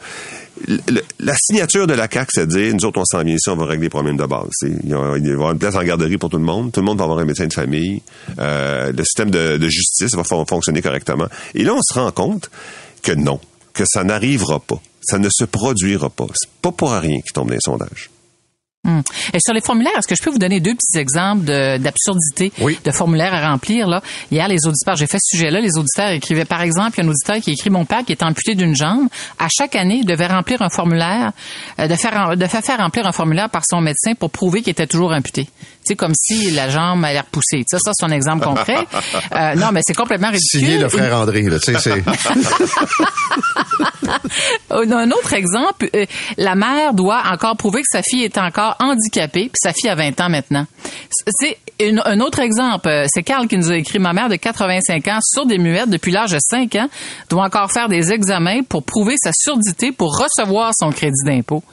La 1.20 1.34
signature 1.38 1.88
de 1.88 1.94
la 1.94 2.08
CAQ, 2.12 2.30
c'est 2.34 2.48
de 2.48 2.52
dire, 2.58 2.74
nous 2.74 2.86
autres, 2.86 3.00
on 3.00 3.06
s'en 3.06 3.24
vient 3.24 3.36
ici, 3.36 3.50
on 3.50 3.56
va 3.56 3.66
régler 3.66 3.86
les 3.86 3.90
problèmes 3.90 4.18
de 4.18 4.26
base. 4.26 4.50
Il, 4.64 4.94
va 4.94 5.18
y 5.18 5.32
avoir 5.32 5.52
une 5.52 5.60
place 5.60 5.76
en 5.76 5.84
garderie 5.84 6.18
pour 6.18 6.30
tout 6.30 6.38
le 6.38 6.44
monde. 6.44 6.72
Tout 6.72 6.80
le 6.82 6.86
monde 6.86 6.98
va 6.98 7.04
avoir 7.06 7.20
un 7.20 7.26
médecin 7.26 7.48
de 7.48 7.54
famille. 7.54 8.02
Euh, 8.40 8.92
le 8.92 9.04
système 9.04 9.30
de, 9.32 9.58
de 9.58 9.70
justice 9.70 10.14
va 10.16 10.24
fon- 10.24 10.46
fonctionner 10.46 10.82
correctement. 10.82 11.28
Et 11.56 11.64
là, 11.64 11.74
on 11.74 11.82
se 11.82 11.94
rend 11.94 12.12
compte 12.12 12.50
que 13.04 13.12
non, 13.12 13.40
que 13.74 13.84
ça 13.86 14.04
n'arrivera 14.04 14.60
pas. 14.60 14.82
Ça 15.02 15.20
ne 15.20 15.30
se 15.32 15.46
produira 15.46 16.10
pas. 16.10 16.26
C'est 16.36 16.50
pas 16.62 16.72
pour 16.72 16.92
rien 16.92 17.22
qu'ils 17.22 17.32
tombent 17.34 17.48
dans 17.50 17.54
les 17.54 17.60
sondages. 17.62 18.10
Hum. 18.88 19.04
Et 19.34 19.40
sur 19.40 19.54
les 19.54 19.60
formulaires, 19.62 19.92
est-ce 19.98 20.08
que 20.08 20.16
je 20.16 20.24
peux 20.24 20.30
vous 20.30 20.40
donner 20.40 20.60
deux 20.62 20.74
petits 20.74 20.98
exemples 20.98 21.44
de- 21.44 21.78
d'absurdité 21.78 22.54
Oui. 22.62 22.80
de 22.84 22.92
formulaires 22.92 23.34
à 23.34 23.50
remplir 23.52 23.86
là? 23.88 24.02
Hier, 24.32 24.48
les 24.48 24.66
auditeurs, 24.66 24.96
j'ai 24.96 25.08
fait 25.08 25.18
ce 25.22 25.36
sujet-là. 25.38 25.60
Les 25.60 25.78
auditeurs 25.78 26.10
écrivaient, 26.12 26.46
par 26.46 26.62
exemple, 26.62 26.92
il 26.98 27.04
y 27.04 27.06
a 27.06 27.06
un 27.06 27.12
auditeur 27.12 27.36
qui 27.42 27.52
écrit 27.52 27.70
mon 27.70 27.84
père 27.86 28.06
qui 28.06 28.14
est 28.14 28.24
amputé 28.24 28.56
d'une 28.56 28.76
jambe. 28.76 29.08
À 29.40 29.48
chaque 29.50 29.76
année, 29.76 29.98
il 30.02 30.06
devait 30.06 30.28
remplir 30.28 30.62
un 30.62 30.70
formulaire, 30.70 31.32
euh, 31.80 31.88
de 31.88 31.96
faire 31.96 32.38
de 32.38 32.46
faire 32.46 32.78
remplir 32.78 33.06
un 33.06 33.12
formulaire 33.12 33.50
par 33.50 33.64
son 33.70 33.82
médecin 33.82 34.14
pour 34.16 34.32
prouver 34.32 34.62
qu'il 34.62 34.72
était 34.72 34.88
toujours 34.88 35.12
amputé. 35.12 35.48
Tu 35.88 35.94
sais, 35.94 35.96
comme 35.96 36.14
si 36.16 36.52
la 36.52 36.70
jambe 36.70 37.04
allait 37.06 37.20
repousser. 37.22 37.64
Ça, 37.68 37.78
ça 37.80 37.92
c'est 37.94 38.06
un 38.06 38.12
exemple 38.12 38.44
concret. 38.46 38.78
Euh, 39.36 39.56
non, 39.56 39.68
mais 39.72 39.82
c'est 39.86 39.94
complètement 39.96 40.30
ridicule. 40.30 40.60
Signé 40.62 40.78
le 40.78 40.90
frère 40.90 41.16
André, 41.18 41.42
là. 41.44 41.60
Tu 41.60 41.74
sais, 41.74 41.80
c'est. 41.80 42.04
Euh, 44.72 44.86
Un 44.92 45.12
autre 45.12 45.34
exemple, 45.34 45.90
euh, 45.96 46.06
la 46.38 46.56
mère 46.56 46.94
doit 46.94 47.22
encore 47.32 47.56
prouver 47.58 47.82
que 47.82 47.88
sa 47.92 48.02
fille 48.02 48.24
est 48.24 48.38
encore 48.38 48.76
handicapée, 48.80 49.44
puis 49.44 49.52
sa 49.62 49.74
fille 49.74 49.90
a 49.90 49.96
20 49.96 50.20
ans 50.22 50.30
maintenant. 50.30 50.66
C'est 51.30 51.58
une- 51.80 52.02
un 52.06 52.20
autre 52.22 52.40
exemple. 52.40 52.88
euh, 52.88 53.06
C'est 53.08 53.24
Carl 53.24 53.48
qui 53.48 53.58
nous 53.58 53.70
a 53.72 53.76
écrit 53.78 54.00
ma 54.00 54.14
mère 54.14 54.30
de 54.30 54.36
85 54.36 55.08
ans, 55.08 55.20
sourde 55.22 55.52
et 55.52 55.58
muette 55.58 55.90
depuis 55.90 56.12
l'âge 56.12 56.32
de 56.32 56.40
5 56.40 56.76
ans, 56.76 56.88
doit 57.30 57.44
encore 57.46 57.72
faire 57.72 57.88
des 57.90 58.12
examens 58.12 58.62
pour 58.68 58.84
prouver 58.84 59.16
sa 59.22 59.32
surdité 59.34 59.92
pour 59.92 60.18
recevoir 60.18 60.72
son 60.78 60.92
crédit 60.92 61.24
d'impôt. 61.26 61.64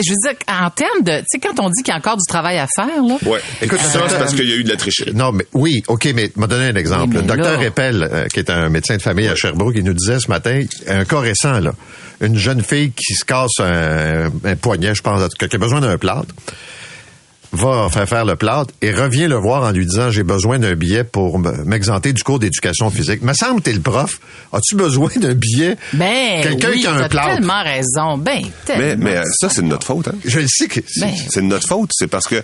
Je 0.00 0.10
veux 0.10 0.16
dire, 0.22 0.38
en 0.48 0.70
termes 0.70 1.02
de, 1.02 1.18
tu 1.20 1.24
sais, 1.28 1.38
quand 1.38 1.60
on 1.62 1.68
dit 1.68 1.82
qu'il 1.82 1.92
y 1.92 1.94
a 1.94 1.98
encore 1.98 2.16
du 2.16 2.24
travail 2.28 2.58
à 2.58 2.66
faire, 2.74 3.02
là. 3.02 3.16
Ouais. 3.24 3.40
Écoute, 3.62 3.78
ça, 3.80 3.98
Euh, 4.00 4.06
c'est 4.08 4.18
parce 4.18 4.34
qu'il 4.34 4.48
y 4.48 4.52
a 4.52 4.56
eu 4.56 4.64
de 4.64 4.68
la 4.68 4.76
tricherie. 4.76 5.12
Non, 5.14 5.32
mais 5.32 5.44
oui, 5.52 5.82
OK, 5.88 6.08
mais 6.14 6.30
m'a 6.36 6.46
donné 6.46 6.66
un 6.66 6.74
exemple. 6.76 7.14
Oui, 7.16 7.22
le 7.22 7.22
docteur 7.22 7.62
Eppel, 7.62 8.02
euh, 8.02 8.26
qui 8.28 8.40
est 8.40 8.50
un 8.50 8.68
médecin 8.68 8.96
de 8.96 9.02
famille 9.02 9.28
à 9.28 9.34
Sherbrooke, 9.36 9.74
il 9.76 9.84
nous 9.84 9.94
disait 9.94 10.18
ce 10.18 10.28
matin, 10.28 10.62
un 10.88 11.04
cas 11.04 11.20
récent, 11.20 11.60
là, 11.60 11.72
une 12.20 12.36
jeune 12.36 12.62
fille 12.62 12.92
qui 12.92 13.14
se 13.14 13.24
casse 13.24 13.60
un, 13.60 14.30
un 14.44 14.56
poignet, 14.56 14.94
je 14.94 15.02
pense, 15.02 15.20
en 15.22 15.28
tout 15.28 15.36
cas, 15.38 15.46
qui 15.48 15.56
a 15.56 15.58
besoin 15.58 15.80
d'un 15.80 15.96
plâtre, 15.98 16.34
va 17.52 17.88
faire 17.90 18.08
faire 18.08 18.24
le 18.24 18.36
plâtre 18.36 18.72
et 18.80 18.92
revient 18.92 19.26
le 19.26 19.34
voir 19.36 19.64
en 19.64 19.72
lui 19.72 19.84
disant 19.84 20.10
j'ai 20.10 20.22
besoin 20.22 20.58
d'un 20.58 20.74
billet 20.74 21.02
pour 21.04 21.38
m'exenter 21.38 22.12
du 22.12 22.22
cours 22.22 22.38
d'éducation 22.38 22.90
physique. 22.90 23.22
Me 23.22 23.32
semble 23.34 23.60
t'es 23.60 23.72
le 23.72 23.80
prof. 23.80 24.20
As-tu 24.52 24.76
besoin 24.76 25.10
d'un 25.16 25.34
billet? 25.34 25.76
Ben, 25.92 26.42
Quelqu'un 26.42 26.70
oui, 26.72 26.80
qui 26.80 26.86
a 26.86 26.92
un 26.94 26.98
t'as 27.00 27.08
plâtre. 27.08 27.34
tellement 27.36 27.62
raison. 27.64 28.18
Ben, 28.18 28.42
Mais, 28.42 28.50
tellement. 28.66 29.04
mais 29.04 29.16
euh, 29.16 29.24
ça, 29.40 29.48
c'est 29.48 29.62
de 29.62 29.66
notre 29.66 29.86
faute. 29.86 30.08
Hein? 30.08 30.14
Je 30.24 30.38
le 30.40 30.46
sais 30.48 30.68
que 30.68 30.80
Ben, 31.00 31.12
C'est 31.28 31.40
de 31.40 31.46
notre 31.46 31.66
faute. 31.66 31.90
C'est 31.92 32.06
parce 32.08 32.26
que 32.28 32.42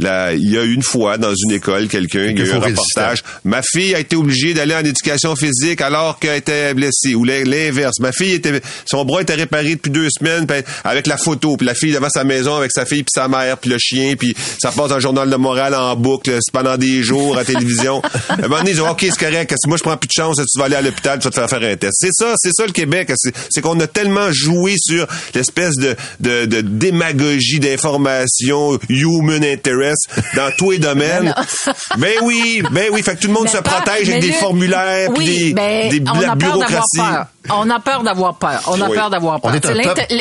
là, 0.00 0.32
il 0.32 0.50
y 0.50 0.58
a 0.58 0.62
une 0.64 0.82
fois 0.82 1.18
dans 1.18 1.34
une 1.34 1.52
école, 1.52 1.86
quelqu'un, 1.88 2.24
y 2.26 2.40
a 2.40 2.44
eu 2.44 2.50
un 2.52 2.58
reportage. 2.60 3.22
Ma 3.44 3.62
fille 3.62 3.94
a 3.94 4.00
été 4.00 4.16
obligée 4.16 4.54
d'aller 4.54 4.74
en 4.74 4.80
éducation 4.84 5.34
physique 5.36 5.80
alors 5.80 6.18
qu'elle 6.18 6.36
était 6.38 6.74
blessée. 6.74 7.14
Ou 7.14 7.24
l'in- 7.24 7.44
l'inverse. 7.44 7.98
Ma 8.00 8.12
fille 8.12 8.32
était, 8.34 8.60
son 8.84 9.04
bras 9.04 9.22
était 9.22 9.34
réparé 9.34 9.76
depuis 9.76 9.90
deux 9.90 10.08
semaines 10.10 10.46
avec 10.84 11.06
la 11.06 11.16
photo. 11.16 11.56
Puis 11.56 11.66
la 11.66 11.74
fille 11.74 11.92
devant 11.92 12.10
sa 12.10 12.24
maison 12.24 12.56
avec 12.56 12.72
sa 12.72 12.84
fille 12.86 13.02
puis 13.04 13.12
sa 13.14 13.28
mère 13.28 13.58
puis 13.58 13.70
le 13.70 13.78
chien 13.78 14.14
puis 14.16 14.34
ça 14.58 14.72
passe 14.72 14.88
dans 14.88 14.94
le 14.96 15.00
journal 15.00 15.28
de 15.30 15.36
Montréal 15.36 15.74
en 15.74 15.94
boucle 15.96 16.38
pendant 16.52 16.76
des 16.76 17.02
jours 17.02 17.34
à 17.34 17.40
la 17.40 17.44
télévision. 17.44 18.00
à 18.28 18.34
un 18.34 18.36
moment 18.42 18.58
donné, 18.58 18.70
ils 18.70 18.74
disent, 18.76 18.80
OK, 18.88 19.00
c'est 19.00 19.18
correct. 19.18 19.54
Si 19.62 19.68
moi, 19.68 19.76
je 19.78 19.82
prends 19.82 19.96
plus 19.96 20.08
de 20.08 20.12
chance, 20.12 20.36
tu 20.36 20.58
vas 20.58 20.66
aller 20.66 20.76
à 20.76 20.82
l'hôpital, 20.82 21.18
tu 21.18 21.24
vas 21.24 21.30
te 21.30 21.34
faire 21.36 21.48
faire 21.48 21.70
un 21.70 21.76
test. 21.76 21.92
C'est 22.00 22.12
ça, 22.12 22.34
c'est 22.36 22.52
ça 22.52 22.66
le 22.66 22.72
Québec. 22.72 23.12
C'est, 23.50 23.60
qu'on 23.60 23.78
a 23.80 23.86
tellement 23.86 24.30
joué 24.32 24.74
sur 24.78 25.06
l'espèce 25.34 25.74
de, 25.76 25.96
de, 26.20 26.46
de 26.46 26.60
démagogie 26.60 27.60
d'information, 27.60 28.78
human 28.88 29.44
interest 29.44 30.08
dans 30.36 30.50
tous 30.56 30.72
les 30.72 30.78
domaines. 30.78 31.34
ben 31.98 32.12
oui, 32.22 32.62
ben 32.70 32.86
oui. 32.92 33.02
Fait 33.02 33.14
que 33.16 33.20
tout 33.20 33.26
le 33.28 33.32
monde 33.34 33.44
Mais 33.44 33.50
se 33.50 33.56
pas- 33.58 33.70
protège 33.82 34.08
avec 34.08 34.22
des 34.22 34.32
formulaires 34.32 35.10
puis 35.14 35.26
oui, 35.26 35.44
des, 35.48 35.52
ben, 35.54 35.88
des 35.90 36.02
on 36.10 36.20
la 36.20 36.32
a 36.32 36.36
peur 36.36 36.58
d'avoir 36.58 36.68
bureaucratie. 36.68 36.98
peur. 36.98 37.26
On 37.50 37.70
a 37.70 37.80
peur 37.80 38.02
d'avoir 38.02 38.34
peur. 38.36 38.60
On 38.66 38.80
a 38.80 38.88
Oui. 38.88 38.94
peur 38.96 39.10
d'avoir 39.10 39.40
peur. 39.40 39.52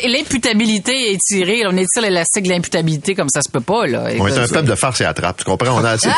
L'imputabilité 0.07 1.13
est 1.13 1.19
tirée. 1.19 1.63
On 1.67 1.75
étire 1.75 2.01
l'élastique 2.01 2.43
de 2.45 2.49
l'imputabilité 2.49 3.15
comme 3.15 3.27
ça 3.29 3.41
se 3.41 3.49
peut 3.51 3.59
pas. 3.61 3.85
Là. 3.85 4.05
On 4.19 4.27
est 4.27 4.37
un 4.37 4.47
peuple 4.47 4.67
de 4.69 4.75
farce 4.75 5.01
et 5.01 5.05
attrape, 5.05 5.37
tu 5.37 5.43
comprends? 5.43 5.79
On 5.79 5.83
a 5.83 5.91
assez... 5.91 6.09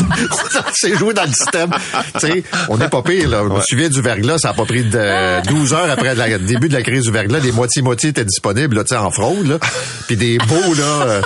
on 0.00 0.72
s'est 0.72 0.96
joué 0.96 1.14
dans 1.14 1.22
le 1.24 1.32
système. 1.32 1.70
Tu 2.14 2.20
sais, 2.20 2.42
on 2.68 2.78
n'est 2.78 2.88
pas 2.88 3.02
pire, 3.02 3.28
là. 3.28 3.42
Je 3.48 3.54
me 3.54 3.60
souviens 3.60 3.88
du 3.88 4.00
verglas, 4.00 4.38
ça 4.38 4.50
a 4.50 4.54
pas 4.54 4.64
pris 4.64 4.84
de 4.84 5.46
12 5.48 5.74
heures 5.74 5.90
après 5.90 6.14
le 6.14 6.38
début 6.38 6.68
de 6.68 6.74
la 6.74 6.82
crise 6.82 7.04
du 7.04 7.10
verglas. 7.10 7.38
Les 7.40 7.52
moitiés-moitiés 7.52 8.10
étaient 8.10 8.24
disponibles, 8.24 8.76
là, 8.76 8.84
tu 8.84 8.90
sais, 8.90 8.96
en 8.96 9.10
fraude, 9.10 9.46
là. 9.46 9.58
Puis 10.06 10.16
des 10.16 10.38
beaux, 10.38 10.74
là... 10.74 10.82
euh, 11.06 11.22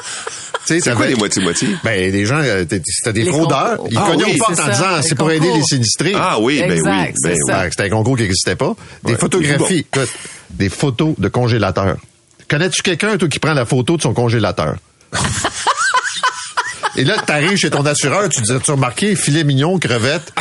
Tu 0.67 0.75
sais, 0.75 0.81
C'est 0.81 0.95
quoi 0.95 1.07
les 1.07 1.14
moitiés-moitiés? 1.14 1.76
Ben, 1.85 2.11
des 2.11 2.26
gens, 2.26 2.40
euh, 2.43 2.64
c'était 2.69 3.12
des 3.12 3.23
Les 3.25 3.31
fraudeurs. 3.31 3.76
concours. 3.76 3.88
Ils 3.90 3.99
Ah 3.99 4.07
cognaient 4.11 4.25
oui, 4.25 4.33
aux 4.35 4.38
portes 4.38 4.55
c'est 4.57 4.62
en 4.62 4.69
disant, 4.71 4.97
les 4.97 5.02
c'est 5.02 5.14
pour 5.14 5.31
aider 5.31 5.50
les 5.55 5.62
sinistrés. 5.62 6.12
Ah 6.17 6.38
oui, 6.40 6.61
ben 6.61 6.73
Exact, 6.73 7.09
oui. 7.09 7.14
c'est 7.17 7.29
Ben 7.29 7.35
oui. 7.37 7.52
Ben, 7.52 7.69
c'était 7.71 7.83
un 7.85 7.88
concours 7.90 8.17
qui 8.17 8.23
n'existait 8.23 8.57
pas. 8.57 8.75
Des 9.05 9.12
Ouais. 9.12 9.19
photographies. 9.19 9.87
Des 10.50 10.69
photos 10.69 11.14
de 11.19 11.29
congélateurs. 11.29 11.97
Connais-tu 12.49 12.83
quelqu'un, 12.83 13.17
toi, 13.17 13.29
qui 13.29 13.38
prend 13.38 13.52
la 13.55 13.64
photo 13.64 13.97
de 13.97 14.02
son 14.02 14.12
congélateur? 14.12 14.76
Et 16.97 17.05
là, 17.05 17.17
t'arrives 17.25 17.57
chez 17.57 17.71
ton 17.71 17.87
assureur, 17.87 18.29
tu 18.29 18.43
dis, 18.43 18.52
tu 18.62 18.71
remarqué, 18.71 19.14
filet 19.17 19.45
mignon, 19.45 19.79
crevette? 19.79 20.33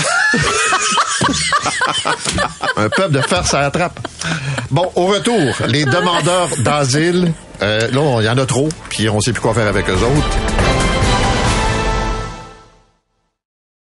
Un 2.76 2.90
peuple 2.90 3.12
de 3.14 3.22
faire 3.22 3.46
ça 3.46 3.60
attrape. 3.62 4.00
Bon, 4.72 4.92
au 4.96 5.06
retour, 5.06 5.56
les 5.68 5.86
demandeurs 5.86 6.50
d'asile, 6.60 7.34
euh, 7.62 7.90
là, 7.92 8.18
il 8.22 8.26
y 8.26 8.30
en 8.30 8.38
a 8.38 8.46
trop, 8.46 8.70
puis 8.90 9.10
on 9.10 9.20
sait 9.20 9.32
plus 9.32 9.42
quoi 9.42 9.54
faire 9.54 9.68
avec 9.68 9.90
eux 9.90 9.94
autres. 9.94 10.38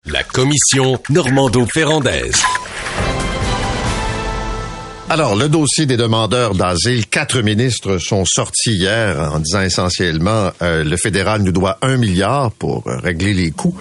La 0.06 0.22
commission 0.22 0.98
Normando-Ferrandaise. 1.10 2.42
Alors, 5.08 5.36
le 5.36 5.48
dossier 5.48 5.86
des 5.86 5.96
demandeurs 5.96 6.56
d'asile, 6.56 7.06
quatre 7.06 7.40
ministres 7.40 7.98
sont 7.98 8.24
sortis 8.24 8.72
hier 8.72 9.32
en 9.32 9.38
disant 9.38 9.60
essentiellement 9.60 10.50
euh, 10.62 10.82
le 10.82 10.96
fédéral 10.96 11.42
nous 11.42 11.52
doit 11.52 11.78
un 11.82 11.96
milliard 11.96 12.50
pour 12.50 12.82
euh, 12.88 12.98
régler 12.98 13.32
les 13.32 13.52
coûts. 13.52 13.76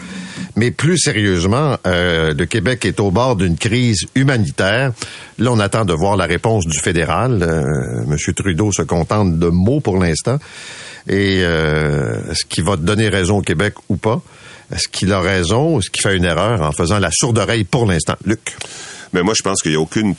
Mais 0.55 0.70
plus 0.70 1.00
sérieusement, 1.00 1.77
euh, 1.88 2.36
le 2.36 2.46
Québec 2.46 2.86
est 2.86 3.00
au 3.00 3.10
bord 3.10 3.36
d'une 3.36 3.58
crise 3.58 4.05
humanitaire. 4.13 4.94
Là, 5.39 5.51
on 5.51 5.60
attend 5.60 5.84
de 5.84 5.94
voir 5.94 6.15
la 6.15 6.25
réponse 6.25 6.67
du 6.67 6.79
fédéral. 6.79 7.41
Euh, 7.41 8.05
Monsieur 8.05 8.34
Trudeau 8.34 8.72
se 8.72 8.84
contente 8.84 9.39
de 9.39 9.48
mots 9.48 9.79
pour 9.79 9.98
l'instant. 9.98 10.38
Et 11.08 11.39
euh, 11.41 12.32
est-ce 12.32 12.46
qu'il 12.46 12.63
va 12.63 12.77
donner 12.77 13.10
raison 13.10 13.39
au 13.39 13.41
Québec 13.41 13.74
ou 13.89 13.98
pas? 13.98 14.22
Est-ce 14.72 14.88
qu'il 14.88 15.12
a 15.12 15.22
raison? 15.22 15.79
Est-ce 15.79 15.89
qu'il 15.89 16.03
fait 16.03 16.15
une 16.15 16.25
erreur 16.25 16.62
en 16.62 16.72
faisant 16.72 17.00
la 17.00 17.10
sourde 17.12 17.39
oreille 17.39 17.63
pour 17.63 17.88
l'instant? 17.88 18.15
Luc. 18.25 18.55
Mais 19.12 19.24
moi, 19.24 19.34
je 19.36 19.41
pense 19.41 19.63
qu'il 19.63 19.72
n'y 19.72 19.77
a 19.77 19.82
aucune 19.82 20.13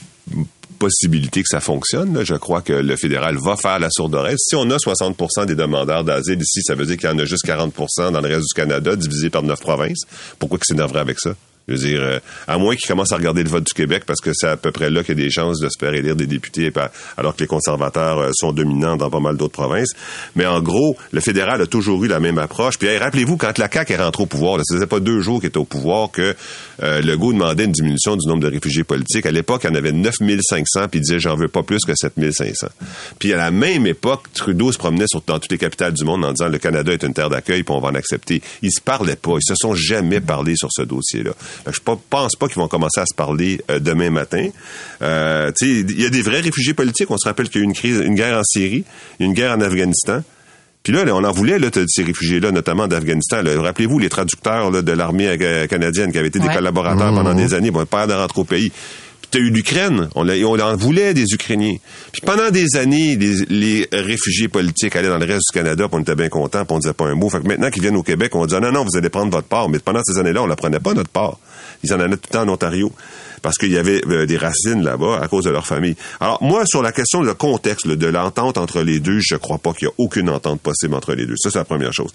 possibilité 0.78 1.42
que 1.42 1.48
ça 1.48 1.60
fonctionne. 1.60 2.24
Je 2.24 2.34
crois 2.34 2.62
que 2.62 2.72
le 2.72 2.96
fédéral 2.96 3.36
va 3.36 3.56
faire 3.56 3.78
la 3.78 3.90
sourde 3.90 4.14
oreille. 4.14 4.36
Si 4.38 4.54
on 4.54 4.70
a 4.70 4.76
60% 4.76 5.46
des 5.46 5.54
demandeurs 5.54 6.04
d'asile 6.04 6.40
ici, 6.40 6.62
ça 6.62 6.74
veut 6.74 6.86
dire 6.86 6.96
qu'il 6.96 7.08
y 7.08 7.12
en 7.12 7.18
a 7.18 7.24
juste 7.24 7.46
40% 7.46 8.12
dans 8.12 8.20
le 8.20 8.28
reste 8.28 8.46
du 8.48 8.54
Canada, 8.54 8.96
divisé 8.96 9.30
par 9.30 9.42
neuf 9.42 9.60
provinces. 9.60 10.04
Pourquoi 10.38 10.58
qu'ils 10.58 10.74
s'énerveraient 10.74 11.00
avec 11.00 11.18
ça? 11.18 11.34
Je 11.68 11.74
veux 11.74 11.78
dire, 11.80 12.00
euh, 12.00 12.18
à 12.46 12.58
moins 12.58 12.76
qu'ils 12.76 12.86
commencent 12.86 13.10
à 13.10 13.16
regarder 13.16 13.42
le 13.42 13.48
vote 13.48 13.64
du 13.64 13.74
Québec, 13.74 14.04
parce 14.06 14.20
que 14.20 14.30
c'est 14.32 14.46
à 14.46 14.56
peu 14.56 14.70
près 14.70 14.88
là 14.88 15.02
qu'il 15.02 15.18
y 15.18 15.22
a 15.22 15.24
des 15.24 15.30
chances 15.30 15.58
de 15.58 15.68
se 15.68 15.76
faire 15.78 15.92
élire 15.94 16.14
des 16.14 16.26
députés, 16.26 16.70
alors 17.16 17.34
que 17.34 17.40
les 17.40 17.48
conservateurs 17.48 18.18
euh, 18.18 18.30
sont 18.34 18.52
dominants 18.52 18.96
dans 18.96 19.10
pas 19.10 19.18
mal 19.18 19.36
d'autres 19.36 19.52
provinces. 19.52 19.92
Mais 20.36 20.46
en 20.46 20.60
gros, 20.60 20.96
le 21.10 21.20
fédéral 21.20 21.60
a 21.60 21.66
toujours 21.66 22.04
eu 22.04 22.08
la 22.08 22.20
même 22.20 22.38
approche. 22.38 22.78
Puis 22.78 22.96
rappelez-vous, 22.96 23.36
quand 23.36 23.58
la 23.58 23.68
CAQ 23.68 23.94
est 23.94 23.96
rentrée 23.96 24.22
au 24.22 24.26
pouvoir, 24.26 24.58
là, 24.58 24.62
ça 24.64 24.76
faisait 24.76 24.86
pas 24.86 25.00
deux 25.00 25.20
jours 25.20 25.40
qu'il 25.40 25.48
était 25.48 25.58
au 25.58 25.64
pouvoir 25.64 26.12
que 26.12 26.36
euh, 26.84 27.00
Legault 27.00 27.32
demandait 27.32 27.64
une 27.64 27.72
diminution 27.72 28.14
du 28.14 28.28
nombre 28.28 28.42
de 28.42 28.48
réfugiés 28.48 28.84
politiques. 28.84 29.26
À 29.26 29.32
l'époque, 29.32 29.62
il 29.64 29.70
y 29.70 29.72
en 29.72 29.74
avait 29.74 29.92
9500, 29.92 30.88
puis 30.88 31.00
il 31.00 31.02
disait 31.02 31.18
«j'en 31.20 31.34
veux 31.34 31.48
pas 31.48 31.64
plus 31.64 31.80
que 31.84 31.94
7500». 31.96 32.68
Puis 33.18 33.32
à 33.32 33.36
la 33.36 33.50
même 33.50 33.88
époque, 33.88 34.22
Trudeau 34.34 34.70
se 34.70 34.78
promenait 34.78 35.08
sur, 35.08 35.20
dans 35.26 35.40
toutes 35.40 35.50
les 35.50 35.58
capitales 35.58 35.94
du 35.94 36.04
monde 36.04 36.24
en 36.24 36.32
disant 36.32 36.48
«le 36.50 36.58
Canada 36.58 36.92
est 36.92 37.02
une 37.02 37.14
terre 37.14 37.30
d'accueil, 37.30 37.64
puis 37.64 37.74
on 37.74 37.80
va 37.80 37.88
en 37.88 37.94
accepter». 37.96 38.40
Ils 38.62 38.70
se 38.70 38.80
parlaient 38.80 39.16
pas, 39.16 39.32
ils 39.36 39.46
se 39.46 39.54
sont 39.56 39.74
jamais 39.74 40.20
parlé 40.20 40.54
sur 40.54 40.68
ce 40.70 40.82
dossier-là. 40.82 41.32
Je 41.70 41.80
pense 41.80 42.36
pas 42.36 42.46
qu'ils 42.46 42.56
vont 42.56 42.68
commencer 42.68 43.00
à 43.00 43.06
se 43.06 43.14
parler 43.14 43.60
euh, 43.70 43.78
demain 43.78 44.10
matin. 44.10 44.48
Euh, 45.02 45.50
tu 45.56 45.66
sais, 45.66 45.80
il 45.80 46.00
y 46.00 46.06
a 46.06 46.10
des 46.10 46.22
vrais 46.22 46.40
réfugiés 46.40 46.74
politiques. 46.74 47.10
On 47.10 47.18
se 47.18 47.28
rappelle 47.28 47.48
qu'il 47.48 47.60
y 47.60 47.64
a 47.64 47.64
eu 47.64 47.68
une 47.68 47.74
crise, 47.74 48.00
une 48.04 48.14
guerre 48.14 48.38
en 48.38 48.44
Syrie, 48.44 48.84
une 49.20 49.32
guerre 49.32 49.52
en 49.52 49.60
Afghanistan. 49.60 50.22
Puis 50.86 50.92
là, 50.92 51.02
on 51.12 51.24
en 51.24 51.32
voulait 51.32 51.58
là, 51.58 51.68
de 51.68 51.84
ces 51.88 52.04
réfugiés-là, 52.04 52.52
notamment 52.52 52.86
d'Afghanistan. 52.86 53.38
Rappelez-vous 53.44 53.98
les 53.98 54.08
traducteurs 54.08 54.70
là, 54.70 54.82
de 54.82 54.92
l'armée 54.92 55.26
euh, 55.26 55.66
canadienne 55.66 56.12
qui 56.12 56.18
avaient 56.18 56.28
été 56.28 56.38
des 56.38 56.48
collaborateurs 56.48 57.12
pendant 57.12 57.34
des 57.34 57.54
années, 57.54 57.72
bon, 57.72 57.84
pas 57.86 58.06
de 58.06 58.12
rentrer 58.12 58.40
au 58.40 58.44
pays. 58.44 58.70
Puis 59.30 59.40
t'as 59.40 59.46
eu 59.46 59.50
l'Ukraine, 59.50 60.08
on, 60.14 60.28
on 60.28 60.76
voulait 60.76 61.12
des 61.12 61.24
Ukrainiens. 61.32 61.76
Puis 62.12 62.20
pendant 62.20 62.50
des 62.50 62.76
années, 62.76 63.16
les, 63.16 63.88
réfugiés 63.92 64.48
politiques 64.48 64.94
allaient 64.94 65.08
dans 65.08 65.18
le 65.18 65.26
reste 65.26 65.48
du 65.50 65.58
Canada, 65.58 65.88
on 65.90 66.00
était 66.00 66.14
bien 66.14 66.28
contents, 66.28 66.64
puis 66.64 66.76
on 66.76 66.78
disait 66.78 66.92
pas 66.92 67.06
un 67.06 67.14
mot. 67.14 67.28
Fait 67.28 67.40
que 67.40 67.48
maintenant 67.48 67.70
qu'ils 67.70 67.82
viennent 67.82 67.96
au 67.96 68.02
Québec, 68.02 68.34
on 68.34 68.46
dit 68.46 68.54
non, 68.54 68.70
non, 68.70 68.84
vous 68.84 68.96
allez 68.96 69.08
prendre 69.08 69.32
votre 69.32 69.48
part. 69.48 69.68
Mais 69.68 69.78
pendant 69.80 70.02
ces 70.04 70.18
années-là, 70.18 70.42
on 70.42 70.46
la 70.46 70.56
prenait 70.56 70.78
pas 70.78 70.94
notre 70.94 71.10
part. 71.10 71.38
Ils 71.82 71.92
en 71.92 72.00
allaient 72.00 72.16
tout 72.16 72.28
le 72.30 72.34
temps 72.34 72.42
en 72.42 72.48
Ontario 72.48 72.92
parce 73.42 73.58
qu'il 73.58 73.72
y 73.72 73.78
avait 73.78 74.00
euh, 74.06 74.26
des 74.26 74.36
racines 74.36 74.82
là-bas 74.82 75.20
à 75.20 75.28
cause 75.28 75.44
de 75.44 75.50
leur 75.50 75.66
famille. 75.66 75.96
Alors 76.20 76.42
moi, 76.42 76.64
sur 76.66 76.82
la 76.82 76.92
question 76.92 77.22
de 77.22 77.32
contexte, 77.32 77.86
de 77.86 78.06
l'entente 78.06 78.58
entre 78.58 78.82
les 78.82 79.00
deux, 79.00 79.20
je 79.20 79.36
crois 79.36 79.58
pas 79.58 79.72
qu'il 79.72 79.86
y 79.86 79.90
a 79.90 79.94
aucune 79.98 80.30
entente 80.30 80.60
possible 80.60 80.94
entre 80.94 81.14
les 81.14 81.26
deux. 81.26 81.36
Ça, 81.36 81.50
c'est 81.50 81.58
la 81.58 81.64
première 81.64 81.92
chose. 81.92 82.12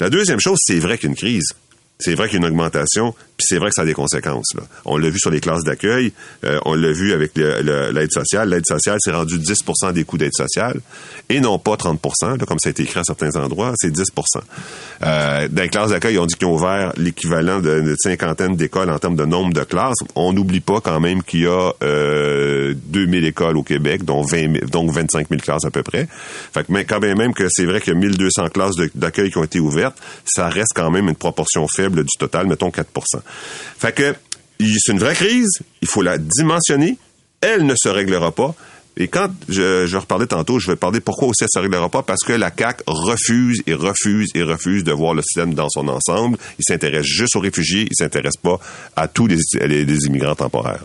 La 0.00 0.10
deuxième 0.10 0.40
chose, 0.40 0.58
c'est 0.60 0.78
vrai 0.78 0.98
qu'il 0.98 1.08
y 1.08 1.10
a 1.10 1.10
une 1.10 1.16
crise. 1.16 1.52
C'est 2.00 2.14
vrai 2.14 2.28
qu'il 2.28 2.40
y 2.40 2.44
a 2.44 2.46
une 2.46 2.52
augmentation, 2.52 3.12
puis 3.36 3.46
c'est 3.48 3.58
vrai 3.58 3.70
que 3.70 3.74
ça 3.74 3.82
a 3.82 3.84
des 3.84 3.94
conséquences. 3.94 4.54
Là. 4.54 4.62
On 4.84 4.96
l'a 4.96 5.10
vu 5.10 5.18
sur 5.18 5.30
les 5.30 5.40
classes 5.40 5.64
d'accueil, 5.64 6.12
euh, 6.44 6.60
on 6.64 6.74
l'a 6.74 6.92
vu 6.92 7.12
avec 7.12 7.36
l'aide 7.36 8.12
sociale. 8.12 8.50
L'aide 8.50 8.66
sociale, 8.66 8.98
c'est 9.00 9.10
rendu 9.10 9.36
10% 9.38 9.92
des 9.92 10.04
coûts 10.04 10.16
d'aide 10.16 10.32
sociale, 10.32 10.80
et 11.28 11.40
non 11.40 11.58
pas 11.58 11.76
30 11.76 12.00
là, 12.22 12.46
comme 12.46 12.58
ça 12.60 12.68
a 12.68 12.70
été 12.70 12.84
écrit 12.84 13.00
à 13.00 13.04
certains 13.04 13.34
endroits, 13.34 13.72
c'est 13.76 13.90
10% 13.90 14.02
euh, 15.02 15.48
Dans 15.48 15.62
les 15.62 15.68
classes 15.68 15.90
d'accueil, 15.90 16.18
on 16.18 16.26
dit 16.26 16.36
qu'ils 16.36 16.46
ont 16.46 16.54
ouvert 16.54 16.92
l'équivalent 16.96 17.58
de 17.58 17.96
cinquantaine 17.98 18.54
d'écoles 18.54 18.90
en 18.90 18.98
termes 19.00 19.16
de 19.16 19.24
nombre 19.24 19.52
de 19.52 19.64
classes. 19.64 19.98
On 20.14 20.32
n'oublie 20.32 20.60
pas 20.60 20.80
quand 20.80 21.00
même 21.00 21.24
qu'il 21.24 21.40
y 21.40 21.46
a 21.46 21.72
euh, 21.82 22.74
2000 22.86 23.24
écoles 23.24 23.56
au 23.56 23.64
Québec, 23.64 24.04
dont 24.04 24.22
20 24.22 24.52
000 24.52 24.66
donc 24.70 24.92
25 24.92 25.28
000 25.28 25.40
classes 25.40 25.64
à 25.64 25.70
peu 25.70 25.82
près. 25.82 26.06
Fait 26.52 26.64
que 26.64 26.72
quand 26.82 27.00
même, 27.00 27.18
même 27.18 27.34
que 27.34 27.48
c'est 27.50 27.64
vrai 27.64 27.80
qu'il 27.80 27.94
y 27.94 27.96
a 27.96 27.98
1200 27.98 28.50
classes 28.50 28.76
d'accueil 28.94 29.32
qui 29.32 29.38
ont 29.38 29.44
été 29.44 29.58
ouvertes, 29.58 29.96
ça 30.24 30.48
reste 30.48 30.72
quand 30.74 30.90
même 30.90 31.08
une 31.08 31.16
proportion 31.16 31.66
faible 31.66 31.87
du 31.90 32.18
total, 32.18 32.46
mettons 32.46 32.70
4 32.70 32.88
Fait 33.78 33.92
que 33.92 34.14
c'est 34.60 34.92
une 34.92 34.98
vraie 34.98 35.14
crise, 35.14 35.60
il 35.82 35.88
faut 35.88 36.02
la 36.02 36.18
dimensionner, 36.18 36.96
elle 37.40 37.64
ne 37.66 37.74
se 37.76 37.88
réglera 37.88 38.32
pas. 38.32 38.54
Et 39.00 39.06
quand 39.06 39.30
je, 39.48 39.96
reparlais 39.96 40.26
tantôt, 40.26 40.58
je 40.58 40.66
vais 40.68 40.76
parler 40.76 40.98
pourquoi 40.98 41.28
aussi 41.28 41.44
elle 41.44 41.48
ne 41.54 41.60
se 41.60 41.62
réglera 41.62 41.88
pas, 41.88 42.02
parce 42.02 42.24
que 42.24 42.32
la 42.32 42.50
CAQ 42.56 42.82
refuse 42.88 43.62
et 43.68 43.74
refuse 43.74 44.28
et 44.34 44.42
refuse 44.42 44.82
de 44.82 44.90
voir 44.90 45.14
le 45.14 45.22
système 45.22 45.54
dans 45.54 45.68
son 45.68 45.86
ensemble. 45.86 46.36
Il 46.58 46.64
s'intéresse 46.66 47.06
juste 47.06 47.36
aux 47.36 47.40
réfugiés, 47.40 47.86
il 47.88 47.94
s'intéresse 47.96 48.36
pas 48.42 48.58
à 48.96 49.06
tous 49.06 49.28
les- 49.28 49.38
les 49.68 50.06
immigrants 50.06 50.34
temporaires. 50.34 50.84